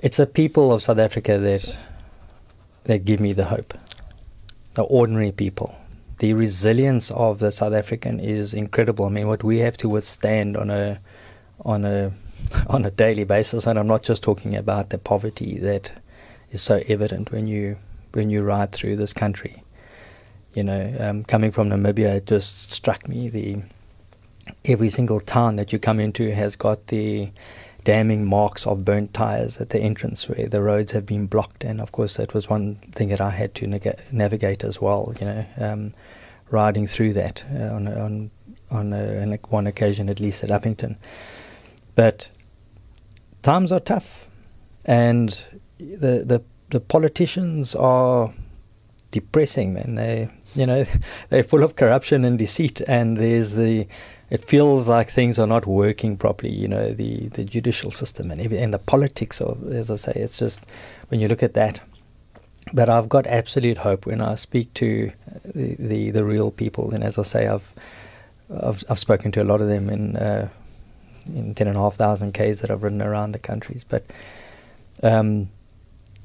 it's 0.00 0.18
the 0.18 0.26
people 0.26 0.72
of 0.72 0.82
South 0.82 0.98
Africa 0.98 1.36
that 1.38 1.78
that 2.84 3.04
give 3.04 3.18
me 3.18 3.32
the 3.32 3.46
hope. 3.46 3.74
The 4.74 4.82
ordinary 4.82 5.32
people 5.32 5.76
the 6.24 6.32
resilience 6.32 7.10
of 7.10 7.38
the 7.38 7.52
South 7.52 7.74
African 7.74 8.18
is 8.18 8.54
incredible. 8.54 9.04
I 9.04 9.10
mean, 9.10 9.28
what 9.28 9.44
we 9.44 9.58
have 9.58 9.76
to 9.76 9.90
withstand 9.90 10.56
on 10.56 10.70
a 10.70 10.98
on 11.66 11.84
a 11.84 12.12
on 12.70 12.86
a 12.86 12.90
daily 12.90 13.24
basis, 13.24 13.66
and 13.66 13.78
I'm 13.78 13.86
not 13.86 14.02
just 14.02 14.22
talking 14.22 14.56
about 14.56 14.88
the 14.88 14.96
poverty 14.96 15.58
that 15.58 15.92
is 16.50 16.62
so 16.62 16.80
evident 16.88 17.30
when 17.30 17.46
you 17.46 17.76
when 18.12 18.30
you 18.30 18.42
ride 18.42 18.72
through 18.72 18.96
this 18.96 19.12
country. 19.12 19.62
You 20.54 20.62
know, 20.64 20.96
um, 20.98 21.24
coming 21.24 21.50
from 21.50 21.68
Namibia, 21.68 22.16
it 22.16 22.26
just 22.26 22.72
struck 22.72 23.06
me 23.06 23.28
the 23.28 23.62
every 24.64 24.88
single 24.88 25.20
town 25.20 25.56
that 25.56 25.74
you 25.74 25.78
come 25.78 26.00
into 26.00 26.34
has 26.34 26.56
got 26.56 26.86
the 26.86 27.28
damning 27.84 28.26
marks 28.26 28.66
of 28.66 28.84
burnt 28.84 29.14
tires 29.14 29.60
at 29.60 29.68
the 29.68 29.78
entrance 29.78 30.28
where 30.28 30.48
the 30.48 30.62
roads 30.62 30.92
have 30.92 31.06
been 31.06 31.26
blocked. 31.26 31.64
And 31.64 31.80
of 31.80 31.92
course, 31.92 32.16
that 32.16 32.34
was 32.34 32.48
one 32.48 32.76
thing 32.76 33.10
that 33.10 33.20
I 33.20 33.30
had 33.30 33.54
to 33.56 33.66
navigate 34.10 34.64
as 34.64 34.80
well. 34.80 35.14
You 35.20 35.26
know, 35.26 35.46
um, 35.58 35.94
riding 36.50 36.86
through 36.86 37.12
that 37.14 37.44
uh, 37.54 37.74
on, 37.74 37.88
on 37.88 38.30
on, 38.70 38.92
a, 38.92 39.22
on 39.22 39.32
a, 39.32 39.36
one 39.48 39.66
occasion 39.66 40.08
at 40.08 40.20
least 40.20 40.42
at 40.42 40.50
Upington. 40.50 40.96
But 41.94 42.30
times 43.42 43.70
are 43.70 43.80
tough, 43.80 44.28
and 44.84 45.28
the 45.78 46.24
the 46.26 46.42
the 46.70 46.80
politicians 46.80 47.76
are 47.76 48.32
depressing, 49.10 49.74
man. 49.74 49.94
They 49.94 50.28
you 50.54 50.66
know 50.66 50.84
they're 51.28 51.44
full 51.44 51.62
of 51.62 51.76
corruption 51.76 52.24
and 52.24 52.38
deceit, 52.38 52.80
and 52.88 53.16
there's 53.16 53.54
the 53.54 53.86
it 54.34 54.44
feels 54.44 54.88
like 54.88 55.08
things 55.10 55.38
are 55.38 55.46
not 55.46 55.64
working 55.64 56.16
properly. 56.16 56.52
You 56.52 56.66
know 56.66 56.92
the 56.92 57.28
the 57.28 57.44
judicial 57.44 57.92
system 57.92 58.32
and 58.32 58.40
and 58.40 58.74
the 58.74 58.80
politics 58.80 59.40
of 59.40 59.72
as 59.72 59.92
I 59.92 59.96
say, 59.96 60.12
it's 60.16 60.38
just 60.40 60.66
when 61.08 61.20
you 61.20 61.28
look 61.28 61.44
at 61.44 61.54
that. 61.54 61.80
But 62.72 62.88
I've 62.88 63.08
got 63.08 63.28
absolute 63.28 63.78
hope 63.78 64.06
when 64.06 64.20
I 64.20 64.34
speak 64.34 64.72
to 64.74 65.12
the, 65.44 65.76
the, 65.78 66.10
the 66.10 66.24
real 66.24 66.50
people, 66.50 66.92
and 66.92 67.04
as 67.04 67.18
I 67.18 67.22
say, 67.22 67.46
I've 67.46 67.72
I've, 68.50 68.82
I've 68.90 68.98
spoken 68.98 69.30
to 69.32 69.42
a 69.42 69.44
lot 69.44 69.60
of 69.60 69.68
them 69.68 69.88
in 69.88 70.16
uh, 70.16 70.48
in 71.26 71.54
ten 71.54 71.68
and 71.68 71.76
a 71.76 71.80
half 71.80 71.94
thousand 71.94 72.34
k's 72.34 72.60
that 72.60 72.72
I've 72.72 72.82
ridden 72.82 73.02
around 73.02 73.32
the 73.32 73.38
countries, 73.38 73.84
but 73.84 74.04
um, 75.04 75.48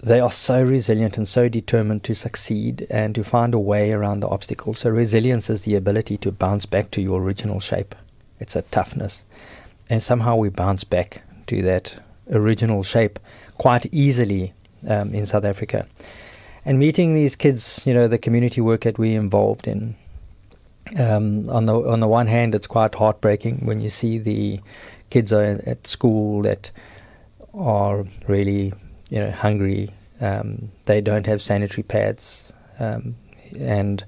they 0.01 0.19
are 0.19 0.31
so 0.31 0.63
resilient 0.63 1.17
and 1.17 1.27
so 1.27 1.49
determined 1.49 2.03
to 2.03 2.15
succeed 2.15 2.87
and 2.89 3.13
to 3.15 3.23
find 3.23 3.53
a 3.53 3.59
way 3.59 3.91
around 3.91 4.21
the 4.21 4.29
obstacles. 4.29 4.79
So 4.79 4.89
resilience 4.89 5.49
is 5.49 5.63
the 5.63 5.75
ability 5.75 6.17
to 6.19 6.31
bounce 6.31 6.65
back 6.65 6.91
to 6.91 7.01
your 7.01 7.21
original 7.21 7.59
shape. 7.59 7.95
It's 8.39 8.55
a 8.55 8.61
toughness, 8.63 9.25
and 9.89 10.01
somehow 10.01 10.37
we 10.37 10.49
bounce 10.49 10.85
back 10.85 11.23
to 11.47 11.61
that 11.63 12.01
original 12.31 12.83
shape 12.83 13.19
quite 13.57 13.85
easily 13.91 14.53
um, 14.87 15.13
in 15.13 15.25
South 15.25 15.43
Africa. 15.43 15.85
And 16.63 16.79
meeting 16.79 17.13
these 17.13 17.35
kids, 17.35 17.83
you 17.85 17.93
know, 17.93 18.07
the 18.07 18.17
community 18.17 18.61
work 18.61 18.81
that 18.81 18.97
we're 18.97 19.19
involved 19.19 19.67
in. 19.67 19.95
Um, 20.99 21.49
on 21.49 21.65
the 21.65 21.75
on 21.75 21.99
the 21.99 22.07
one 22.07 22.27
hand, 22.27 22.55
it's 22.55 22.67
quite 22.67 22.95
heartbreaking 22.95 23.65
when 23.65 23.79
you 23.81 23.89
see 23.89 24.17
the 24.17 24.59
kids 25.09 25.33
are 25.33 25.59
at 25.65 25.85
school 25.85 26.41
that 26.43 26.71
are 27.53 28.05
really 28.27 28.73
you 29.09 29.19
know 29.19 29.31
hungry. 29.31 29.91
Um, 30.21 30.69
they 30.85 30.99
don't 30.99 31.25
have 31.27 31.41
sanitary 31.41 31.83
pads, 31.83 32.53
um, 32.79 33.15
and 33.57 34.03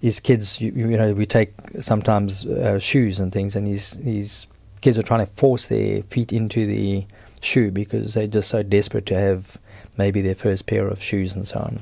these 0.00 0.20
kids, 0.20 0.60
you, 0.60 0.72
you, 0.72 0.96
know, 0.96 1.14
we 1.14 1.26
take 1.26 1.52
sometimes 1.80 2.46
uh, 2.46 2.78
shoes 2.78 3.18
and 3.18 3.32
things, 3.32 3.56
and 3.56 3.66
these 3.66 3.92
these 3.92 4.46
kids 4.80 4.98
are 4.98 5.02
trying 5.02 5.24
to 5.24 5.32
force 5.32 5.68
their 5.68 6.02
feet 6.02 6.32
into 6.32 6.66
the 6.66 7.04
shoe 7.40 7.70
because 7.70 8.14
they're 8.14 8.26
just 8.26 8.48
so 8.48 8.62
desperate 8.62 9.06
to 9.06 9.18
have 9.18 9.58
maybe 9.96 10.20
their 10.20 10.34
first 10.34 10.66
pair 10.66 10.86
of 10.86 11.02
shoes 11.02 11.34
and 11.34 11.46
so 11.46 11.60
on. 11.60 11.80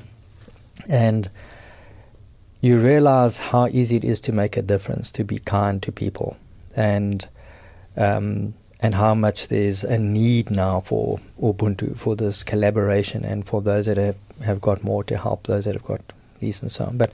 And 0.89 1.29
you 2.61 2.79
realize 2.79 3.39
how 3.39 3.67
easy 3.69 3.97
it 3.97 4.05
is 4.05 4.21
to 4.23 4.33
make 4.33 4.57
a 4.57 4.63
difference, 4.63 5.13
to 5.13 5.25
be 5.25 5.39
kind 5.39 5.83
to 5.83 5.93
people, 5.93 6.37
and 6.77 7.29
um, 7.97 8.55
and 8.85 8.97
how 8.97 9.15
much 9.15 9.49
there's 9.49 9.83
a 9.83 9.99
need 9.99 10.51
now 10.51 10.79
for 10.79 11.19
Ubuntu, 11.41 11.97
for 11.97 12.15
this 12.15 12.45
collaboration, 12.45 13.25
and 13.25 13.47
for 13.47 13.63
those 13.63 13.87
that 13.87 13.97
have, 13.97 14.19
have 14.45 14.61
got 14.61 14.85
more 14.85 15.03
to 15.05 15.17
help 15.17 15.45
those 15.45 15.65
that 15.65 15.73
have 15.73 15.85
got 15.85 16.03
these 16.39 16.61
and 16.61 16.71
so 16.71 16.85
on. 16.85 16.99
But 16.99 17.11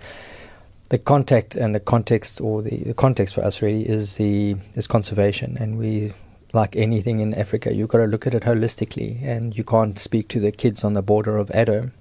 the 0.88 0.98
contact 0.98 1.54
and 1.54 1.72
the 1.72 1.78
context, 1.78 2.40
or 2.40 2.60
the, 2.60 2.76
the 2.78 2.92
context 2.92 3.36
for 3.36 3.44
us 3.44 3.62
really 3.62 3.88
is 3.88 4.16
the 4.16 4.56
is 4.74 4.88
conservation, 4.88 5.56
and 5.60 5.78
we 5.78 6.12
like 6.52 6.74
anything 6.74 7.20
in 7.20 7.34
Africa, 7.34 7.72
you've 7.72 7.90
got 7.90 7.98
to 7.98 8.06
look 8.06 8.26
at 8.26 8.34
it 8.34 8.42
holistically, 8.42 9.22
and 9.22 9.56
you 9.56 9.62
can't 9.62 9.96
speak 9.96 10.26
to 10.30 10.40
the 10.40 10.50
kids 10.50 10.82
on 10.82 10.94
the 10.94 11.02
border 11.02 11.38
of 11.38 11.50
Addo, 11.50 11.92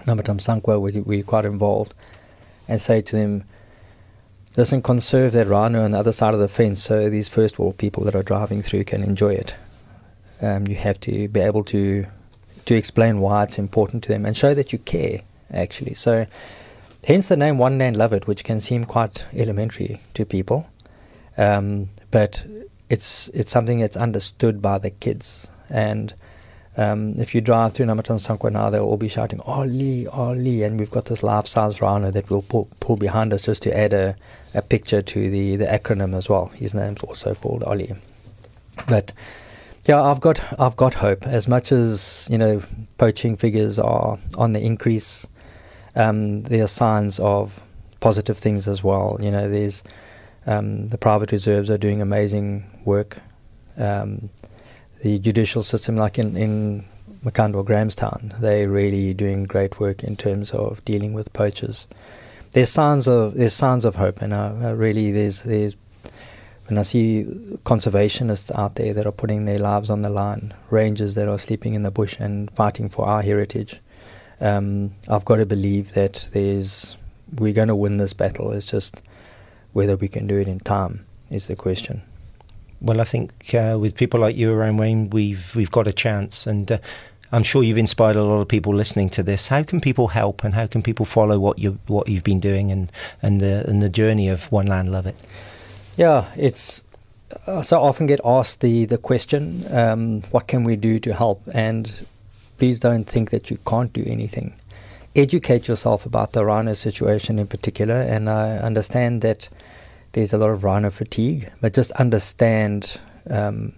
Nomathamsanqa, 0.00 0.78
where 0.78 1.02
we're 1.02 1.22
quite 1.22 1.46
involved, 1.46 1.94
and 2.68 2.78
say 2.78 3.00
to 3.00 3.16
them, 3.16 3.44
listen, 4.56 4.82
conserve 4.82 5.32
that 5.32 5.46
rhino 5.46 5.84
on 5.84 5.92
the 5.92 5.98
other 5.98 6.12
side 6.12 6.34
of 6.34 6.40
the 6.40 6.48
fence 6.48 6.82
so 6.82 7.08
these 7.10 7.28
first 7.28 7.58
world 7.58 7.78
people 7.78 8.04
that 8.04 8.14
are 8.14 8.22
driving 8.22 8.62
through 8.62 8.84
can 8.84 9.02
enjoy 9.02 9.34
it. 9.34 9.56
Um, 10.42 10.66
you 10.66 10.74
have 10.76 11.00
to 11.00 11.28
be 11.28 11.40
able 11.40 11.64
to 11.64 12.06
to 12.66 12.74
explain 12.74 13.20
why 13.20 13.42
it's 13.42 13.58
important 13.58 14.02
to 14.04 14.08
them 14.08 14.24
and 14.24 14.36
show 14.36 14.54
that 14.54 14.72
you 14.72 14.78
care, 14.78 15.20
actually. 15.52 15.94
So, 15.94 16.26
hence 17.04 17.28
the 17.28 17.36
name 17.36 17.58
One 17.58 17.78
Land 17.78 17.96
Love 17.96 18.14
It, 18.14 18.26
which 18.26 18.42
can 18.42 18.58
seem 18.58 18.84
quite 18.84 19.26
elementary 19.34 20.00
to 20.14 20.24
people. 20.24 20.68
Um, 21.36 21.90
but 22.10 22.46
it's 22.88 23.28
it's 23.28 23.50
something 23.50 23.80
that's 23.80 23.96
understood 23.96 24.62
by 24.62 24.78
the 24.78 24.90
kids. 24.90 25.50
And 25.68 26.14
um, 26.76 27.14
if 27.18 27.34
you 27.34 27.40
drive 27.40 27.72
through 27.72 27.86
Nomathamsanqa 27.86 28.50
now, 28.50 28.70
they'll 28.70 28.84
all 28.84 28.96
be 28.96 29.08
shouting 29.08 29.40
"Oli, 29.46 30.06
Oli!" 30.08 30.62
And 30.64 30.78
we've 30.78 30.90
got 30.90 31.06
this 31.06 31.22
life-size 31.22 31.80
rhino 31.80 32.10
that 32.10 32.28
we'll 32.28 32.42
pull, 32.42 32.68
pull 32.80 32.96
behind 32.96 33.32
us 33.32 33.46
just 33.46 33.62
to 33.62 33.76
add 33.76 33.92
a, 33.92 34.16
a 34.54 34.62
picture 34.62 35.00
to 35.00 35.30
the, 35.30 35.56
the 35.56 35.66
acronym 35.66 36.14
as 36.14 36.28
well. 36.28 36.46
His 36.46 36.74
name's 36.74 37.02
also 37.04 37.34
called 37.34 37.62
Oli. 37.64 37.94
But 38.88 39.12
yeah, 39.84 40.02
I've 40.02 40.20
got 40.20 40.42
I've 40.60 40.76
got 40.76 40.94
hope. 40.94 41.26
As 41.26 41.46
much 41.46 41.70
as 41.70 42.28
you 42.30 42.38
know, 42.38 42.60
poaching 42.98 43.36
figures 43.36 43.78
are 43.78 44.18
on 44.36 44.52
the 44.52 44.60
increase. 44.60 45.26
Um, 45.94 46.42
there 46.42 46.64
are 46.64 46.68
signs 46.68 47.20
of 47.20 47.60
positive 48.00 48.36
things 48.36 48.66
as 48.66 48.82
well. 48.82 49.16
You 49.20 49.30
know, 49.30 49.48
there's 49.48 49.84
um, 50.46 50.88
the 50.88 50.98
private 50.98 51.30
reserves 51.30 51.70
are 51.70 51.78
doing 51.78 52.02
amazing 52.02 52.64
work. 52.84 53.20
Um, 53.76 54.28
the 55.04 55.18
judicial 55.18 55.62
system, 55.62 55.96
like 55.96 56.18
in, 56.18 56.34
in 56.34 56.82
Makhanda 57.22 57.56
or 57.56 57.62
Grahamstown, 57.62 58.32
they're 58.40 58.70
really 58.70 59.12
doing 59.12 59.44
great 59.44 59.78
work 59.78 60.02
in 60.02 60.16
terms 60.16 60.52
of 60.52 60.82
dealing 60.86 61.12
with 61.12 61.30
poachers. 61.34 61.88
There's 62.52 62.70
signs 62.70 63.06
of 63.06 63.34
there's 63.34 63.52
signs 63.52 63.84
of 63.84 63.96
hope, 63.96 64.22
and 64.22 64.32
really 64.78 65.12
there's 65.12 65.42
there's 65.42 65.76
when 66.68 66.78
I 66.78 66.84
see 66.84 67.24
conservationists 67.64 68.50
out 68.58 68.76
there 68.76 68.94
that 68.94 69.04
are 69.04 69.12
putting 69.12 69.44
their 69.44 69.58
lives 69.58 69.90
on 69.90 70.00
the 70.00 70.08
line, 70.08 70.54
rangers 70.70 71.16
that 71.16 71.28
are 71.28 71.38
sleeping 71.38 71.74
in 71.74 71.82
the 71.82 71.90
bush 71.90 72.18
and 72.18 72.50
fighting 72.52 72.88
for 72.88 73.04
our 73.04 73.20
heritage, 73.20 73.82
um, 74.40 74.92
I've 75.10 75.26
got 75.26 75.36
to 75.36 75.44
believe 75.44 75.92
that 75.92 76.30
there's 76.32 76.96
we're 77.36 77.52
going 77.52 77.68
to 77.68 77.76
win 77.76 77.98
this 77.98 78.14
battle. 78.14 78.52
It's 78.52 78.64
just 78.64 79.02
whether 79.74 79.96
we 79.96 80.08
can 80.08 80.26
do 80.26 80.38
it 80.38 80.48
in 80.48 80.60
time 80.60 81.04
is 81.30 81.48
the 81.48 81.56
question. 81.56 82.00
Well, 82.84 83.00
I 83.00 83.04
think 83.04 83.54
uh, 83.54 83.78
with 83.80 83.96
people 83.96 84.20
like 84.20 84.36
you 84.36 84.52
around 84.52 84.76
Wayne, 84.76 85.10
we've 85.10 85.54
we've 85.56 85.70
got 85.70 85.86
a 85.86 85.92
chance, 85.92 86.46
and 86.46 86.70
uh, 86.70 86.78
I'm 87.32 87.42
sure 87.42 87.62
you've 87.62 87.78
inspired 87.78 88.16
a 88.16 88.22
lot 88.22 88.40
of 88.40 88.48
people 88.48 88.74
listening 88.74 89.08
to 89.10 89.22
this. 89.22 89.48
How 89.48 89.62
can 89.62 89.80
people 89.80 90.08
help, 90.08 90.44
and 90.44 90.54
how 90.54 90.66
can 90.66 90.82
people 90.82 91.06
follow 91.06 91.38
what 91.38 91.58
you 91.58 91.78
what 91.86 92.08
you've 92.08 92.24
been 92.24 92.40
doing, 92.40 92.70
and 92.70 92.92
and 93.22 93.40
the 93.40 93.64
and 93.68 93.82
the 93.82 93.88
journey 93.88 94.28
of 94.28 94.52
One 94.52 94.66
Land 94.66 94.92
Love 94.92 95.06
It? 95.06 95.22
Yeah, 95.96 96.26
it's 96.36 96.84
I 97.46 97.62
so 97.62 97.80
often 97.80 98.06
get 98.06 98.20
asked 98.24 98.60
the 98.60 98.84
the 98.84 98.98
question, 98.98 99.64
um, 99.74 100.20
what 100.30 100.46
can 100.46 100.62
we 100.64 100.76
do 100.76 100.98
to 101.00 101.14
help? 101.14 101.42
And 101.54 102.06
please 102.58 102.78
don't 102.78 103.04
think 103.04 103.30
that 103.30 103.50
you 103.50 103.58
can't 103.64 103.92
do 103.92 104.04
anything 104.06 104.54
educate 105.16 105.68
yourself 105.68 106.06
about 106.06 106.32
the 106.32 106.44
rhino 106.44 106.72
situation 106.72 107.38
in 107.38 107.46
particular. 107.46 107.94
And 107.94 108.28
I 108.28 108.56
understand 108.58 109.22
that 109.22 109.48
there's 110.14 110.32
a 110.32 110.38
lot 110.38 110.50
of 110.50 110.64
rhino 110.64 110.90
fatigue, 110.90 111.50
but 111.60 111.74
just 111.74 111.90
understand 111.92 113.00
um, 113.28 113.72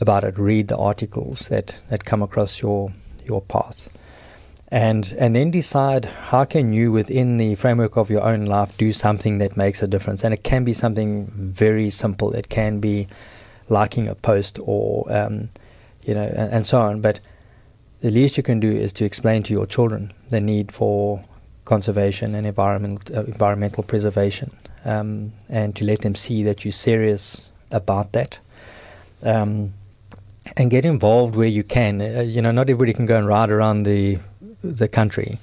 about 0.00 0.24
it. 0.24 0.38
Read 0.38 0.68
the 0.68 0.76
articles 0.76 1.48
that, 1.48 1.82
that 1.88 2.04
come 2.04 2.22
across 2.22 2.60
your 2.60 2.92
your 3.24 3.42
path, 3.42 3.88
and 4.68 5.14
and 5.18 5.36
then 5.36 5.50
decide 5.50 6.06
how 6.06 6.44
can 6.44 6.72
you, 6.72 6.90
within 6.90 7.36
the 7.36 7.54
framework 7.54 7.96
of 7.96 8.10
your 8.10 8.22
own 8.22 8.46
life, 8.46 8.76
do 8.76 8.92
something 8.92 9.38
that 9.38 9.56
makes 9.56 9.82
a 9.82 9.86
difference. 9.86 10.24
And 10.24 10.34
it 10.34 10.42
can 10.42 10.64
be 10.64 10.72
something 10.72 11.26
very 11.36 11.90
simple. 11.90 12.32
It 12.32 12.48
can 12.48 12.80
be 12.80 13.06
liking 13.68 14.08
a 14.08 14.14
post 14.14 14.58
or 14.62 15.06
um, 15.10 15.48
you 16.04 16.14
know, 16.14 16.24
and, 16.24 16.52
and 16.52 16.66
so 16.66 16.80
on. 16.80 17.00
But 17.00 17.20
the 18.00 18.10
least 18.10 18.36
you 18.36 18.42
can 18.42 18.58
do 18.58 18.70
is 18.70 18.92
to 18.94 19.04
explain 19.04 19.42
to 19.44 19.52
your 19.52 19.66
children 19.66 20.12
the 20.30 20.40
need 20.40 20.72
for 20.72 21.22
conservation 21.70 22.34
and 22.34 22.46
environment, 22.46 23.10
uh, 23.14 23.22
environmental 23.24 23.82
preservation, 23.92 24.50
um, 24.84 25.32
and 25.48 25.76
to 25.76 25.84
let 25.84 26.00
them 26.00 26.14
see 26.14 26.42
that 26.42 26.64
you're 26.64 26.80
serious 26.90 27.48
about 27.70 28.12
that. 28.12 28.40
Um, 29.22 29.72
and 30.56 30.70
get 30.70 30.84
involved 30.84 31.36
where 31.36 31.52
you 31.58 31.62
can. 31.62 32.00
Uh, 32.00 32.24
you 32.34 32.42
know, 32.42 32.52
not 32.52 32.68
everybody 32.68 32.92
can 32.92 33.06
go 33.06 33.16
and 33.16 33.26
ride 33.26 33.50
around 33.50 33.84
the 33.84 34.18
the 34.64 34.88
country. 34.88 35.38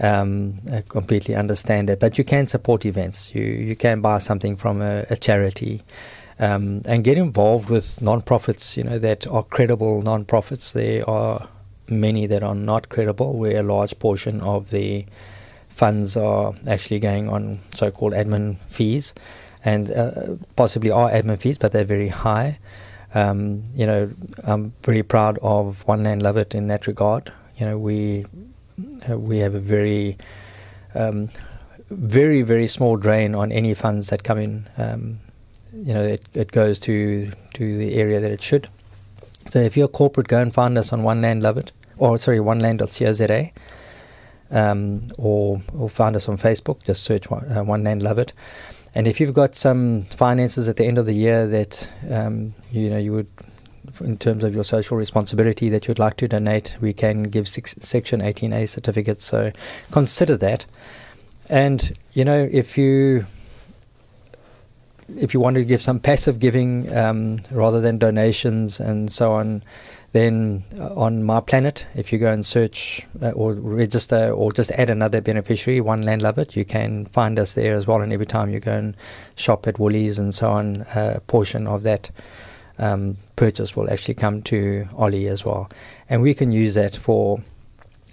Um, 0.00 0.56
I 0.70 0.82
completely 0.88 1.34
understand 1.34 1.88
that, 1.88 2.00
but 2.00 2.18
you 2.18 2.24
can 2.24 2.46
support 2.46 2.84
events. 2.84 3.34
You 3.34 3.44
you 3.70 3.76
can 3.76 4.02
buy 4.02 4.18
something 4.20 4.56
from 4.56 4.82
a, 4.82 5.04
a 5.10 5.16
charity. 5.16 5.80
Um, 6.40 6.82
and 6.88 7.04
get 7.04 7.16
involved 7.16 7.70
with 7.70 8.02
non-profits, 8.02 8.76
you 8.76 8.82
know, 8.82 8.98
that 8.98 9.24
are 9.28 9.44
credible 9.44 10.02
non-profits. 10.02 10.72
There 10.72 11.08
are 11.08 11.48
many 11.88 12.26
that 12.26 12.42
are 12.42 12.56
not 12.56 12.88
credible, 12.88 13.38
where 13.38 13.60
a 13.60 13.62
large 13.62 13.94
portion 13.98 14.40
of 14.40 14.70
the 14.70 15.06
funds 15.74 16.16
are 16.16 16.54
actually 16.68 17.00
going 17.00 17.28
on 17.28 17.58
so-called 17.74 18.12
admin 18.12 18.56
fees, 18.68 19.14
and 19.64 19.90
uh, 19.90 20.36
possibly 20.56 20.90
are 20.90 21.10
admin 21.10 21.40
fees, 21.40 21.58
but 21.58 21.72
they're 21.72 21.84
very 21.84 22.08
high. 22.08 22.58
Um, 23.14 23.64
you 23.74 23.86
know, 23.86 24.10
I'm 24.44 24.72
very 24.82 25.02
proud 25.02 25.38
of 25.38 25.86
One 25.86 26.04
Land 26.04 26.22
Love 26.22 26.36
It 26.36 26.54
in 26.54 26.68
that 26.68 26.86
regard. 26.86 27.32
You 27.56 27.66
know, 27.66 27.78
we 27.78 28.24
uh, 29.08 29.18
we 29.18 29.38
have 29.38 29.54
a 29.54 29.60
very 29.60 30.16
um, 30.94 31.28
very, 31.90 32.42
very 32.42 32.66
small 32.66 32.96
drain 32.96 33.34
on 33.34 33.52
any 33.52 33.74
funds 33.74 34.10
that 34.10 34.24
come 34.24 34.38
in. 34.38 34.68
Um, 34.76 35.20
you 35.72 35.94
know, 35.94 36.02
it, 36.02 36.22
it 36.34 36.52
goes 36.52 36.80
to, 36.80 37.30
to 37.54 37.78
the 37.78 37.94
area 37.94 38.20
that 38.20 38.30
it 38.30 38.42
should. 38.42 38.68
So 39.48 39.60
if 39.60 39.76
you're 39.76 39.86
a 39.86 39.88
corporate, 39.88 40.28
go 40.28 40.40
and 40.40 40.54
find 40.54 40.78
us 40.78 40.92
on 40.92 41.02
One 41.02 41.20
Land 41.20 41.42
Love 41.42 41.58
It, 41.58 41.72
or 41.98 42.16
sorry, 42.18 42.40
oneland.co.za, 42.40 43.50
um, 44.54 45.02
or, 45.18 45.60
or 45.76 45.88
find 45.88 46.16
us 46.16 46.28
on 46.28 46.38
Facebook, 46.38 46.82
just 46.84 47.02
search 47.02 47.28
One, 47.30 47.50
uh, 47.52 47.64
one 47.64 47.84
Land 47.84 48.02
Love 48.02 48.18
It. 48.18 48.32
And 48.94 49.08
if 49.08 49.20
you've 49.20 49.34
got 49.34 49.56
some 49.56 50.02
finances 50.04 50.68
at 50.68 50.76
the 50.76 50.84
end 50.84 50.98
of 50.98 51.06
the 51.06 51.12
year 51.12 51.46
that 51.48 51.92
um, 52.10 52.54
you 52.70 52.88
know 52.88 52.96
you 52.96 53.12
would, 53.12 53.28
in 54.00 54.16
terms 54.16 54.44
of 54.44 54.54
your 54.54 54.62
social 54.62 54.96
responsibility, 54.96 55.68
that 55.70 55.88
you'd 55.88 55.98
like 55.98 56.16
to 56.18 56.28
donate, 56.28 56.78
we 56.80 56.92
can 56.92 57.24
give 57.24 57.48
six, 57.48 57.74
Section 57.80 58.20
18A 58.20 58.68
certificates. 58.68 59.24
So 59.24 59.50
consider 59.90 60.36
that. 60.36 60.64
And 61.48 61.96
you 62.12 62.24
know, 62.24 62.48
if 62.50 62.78
you 62.78 63.26
if 65.16 65.34
you 65.34 65.40
want 65.40 65.56
to 65.56 65.64
give 65.64 65.82
some 65.82 65.98
passive 65.98 66.38
giving 66.38 66.96
um, 66.96 67.40
rather 67.50 67.80
than 67.80 67.98
donations 67.98 68.78
and 68.78 69.10
so 69.10 69.32
on, 69.32 69.62
then 70.14 70.62
uh, 70.78 70.94
on 70.94 71.24
My 71.24 71.40
Planet, 71.40 71.84
if 71.96 72.12
you 72.12 72.20
go 72.20 72.32
and 72.32 72.46
search 72.46 73.04
uh, 73.20 73.32
or 73.32 73.54
register 73.54 74.30
or 74.30 74.52
just 74.52 74.70
add 74.70 74.88
another 74.88 75.20
beneficiary, 75.20 75.80
One 75.80 76.02
Land 76.02 76.22
Love 76.22 76.38
It, 76.38 76.56
you 76.56 76.64
can 76.64 77.06
find 77.06 77.36
us 77.36 77.54
there 77.54 77.74
as 77.74 77.88
well. 77.88 78.00
And 78.00 78.12
every 78.12 78.24
time 78.24 78.48
you 78.48 78.60
go 78.60 78.74
and 78.74 78.96
shop 79.34 79.66
at 79.66 79.80
Woolies 79.80 80.20
and 80.20 80.32
so 80.32 80.50
on, 80.50 80.84
a 80.94 81.20
portion 81.26 81.66
of 81.66 81.82
that 81.82 82.12
um, 82.78 83.16
purchase 83.34 83.74
will 83.74 83.90
actually 83.90 84.14
come 84.14 84.40
to 84.42 84.86
Ollie 84.94 85.26
as 85.26 85.44
well. 85.44 85.68
And 86.08 86.22
we 86.22 86.32
can 86.32 86.52
use 86.52 86.74
that 86.74 86.94
for 86.94 87.40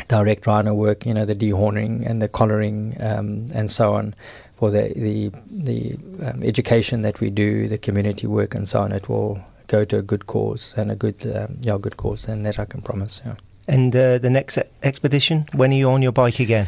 direct 0.07 0.47
rhino 0.47 0.73
work, 0.73 1.05
you 1.05 1.13
know, 1.13 1.25
the 1.25 1.35
dehorning 1.35 2.03
and 2.09 2.19
the 2.19 2.27
collaring 2.27 2.95
um, 2.99 3.45
and 3.53 3.69
so 3.69 3.93
on, 3.93 4.15
for 4.55 4.71
the 4.71 4.91
the, 4.95 5.31
the 5.51 5.97
um, 6.27 6.41
education 6.41 7.03
that 7.03 7.19
we 7.19 7.29
do, 7.29 7.67
the 7.67 7.77
community 7.77 8.25
work 8.25 8.55
and 8.55 8.67
so 8.67 8.81
on. 8.81 8.91
It 8.91 9.07
will 9.07 9.39
go 9.71 9.85
to 9.85 9.97
a 9.99 10.01
good 10.01 10.27
cause 10.27 10.77
and 10.77 10.91
a 10.91 10.95
good 10.95 11.15
um, 11.35 11.57
yeah 11.61 11.77
good 11.79 11.97
cause, 11.97 12.27
and 12.27 12.45
that 12.45 12.59
I 12.59 12.65
can 12.65 12.81
promise. 12.81 13.21
Yeah. 13.25 13.35
And 13.67 13.95
uh, 13.95 14.17
the 14.17 14.29
next 14.29 14.59
expedition, 14.83 15.45
when 15.53 15.71
are 15.71 15.75
you 15.75 15.89
on 15.89 16.01
your 16.01 16.11
bike 16.11 16.39
again? 16.39 16.67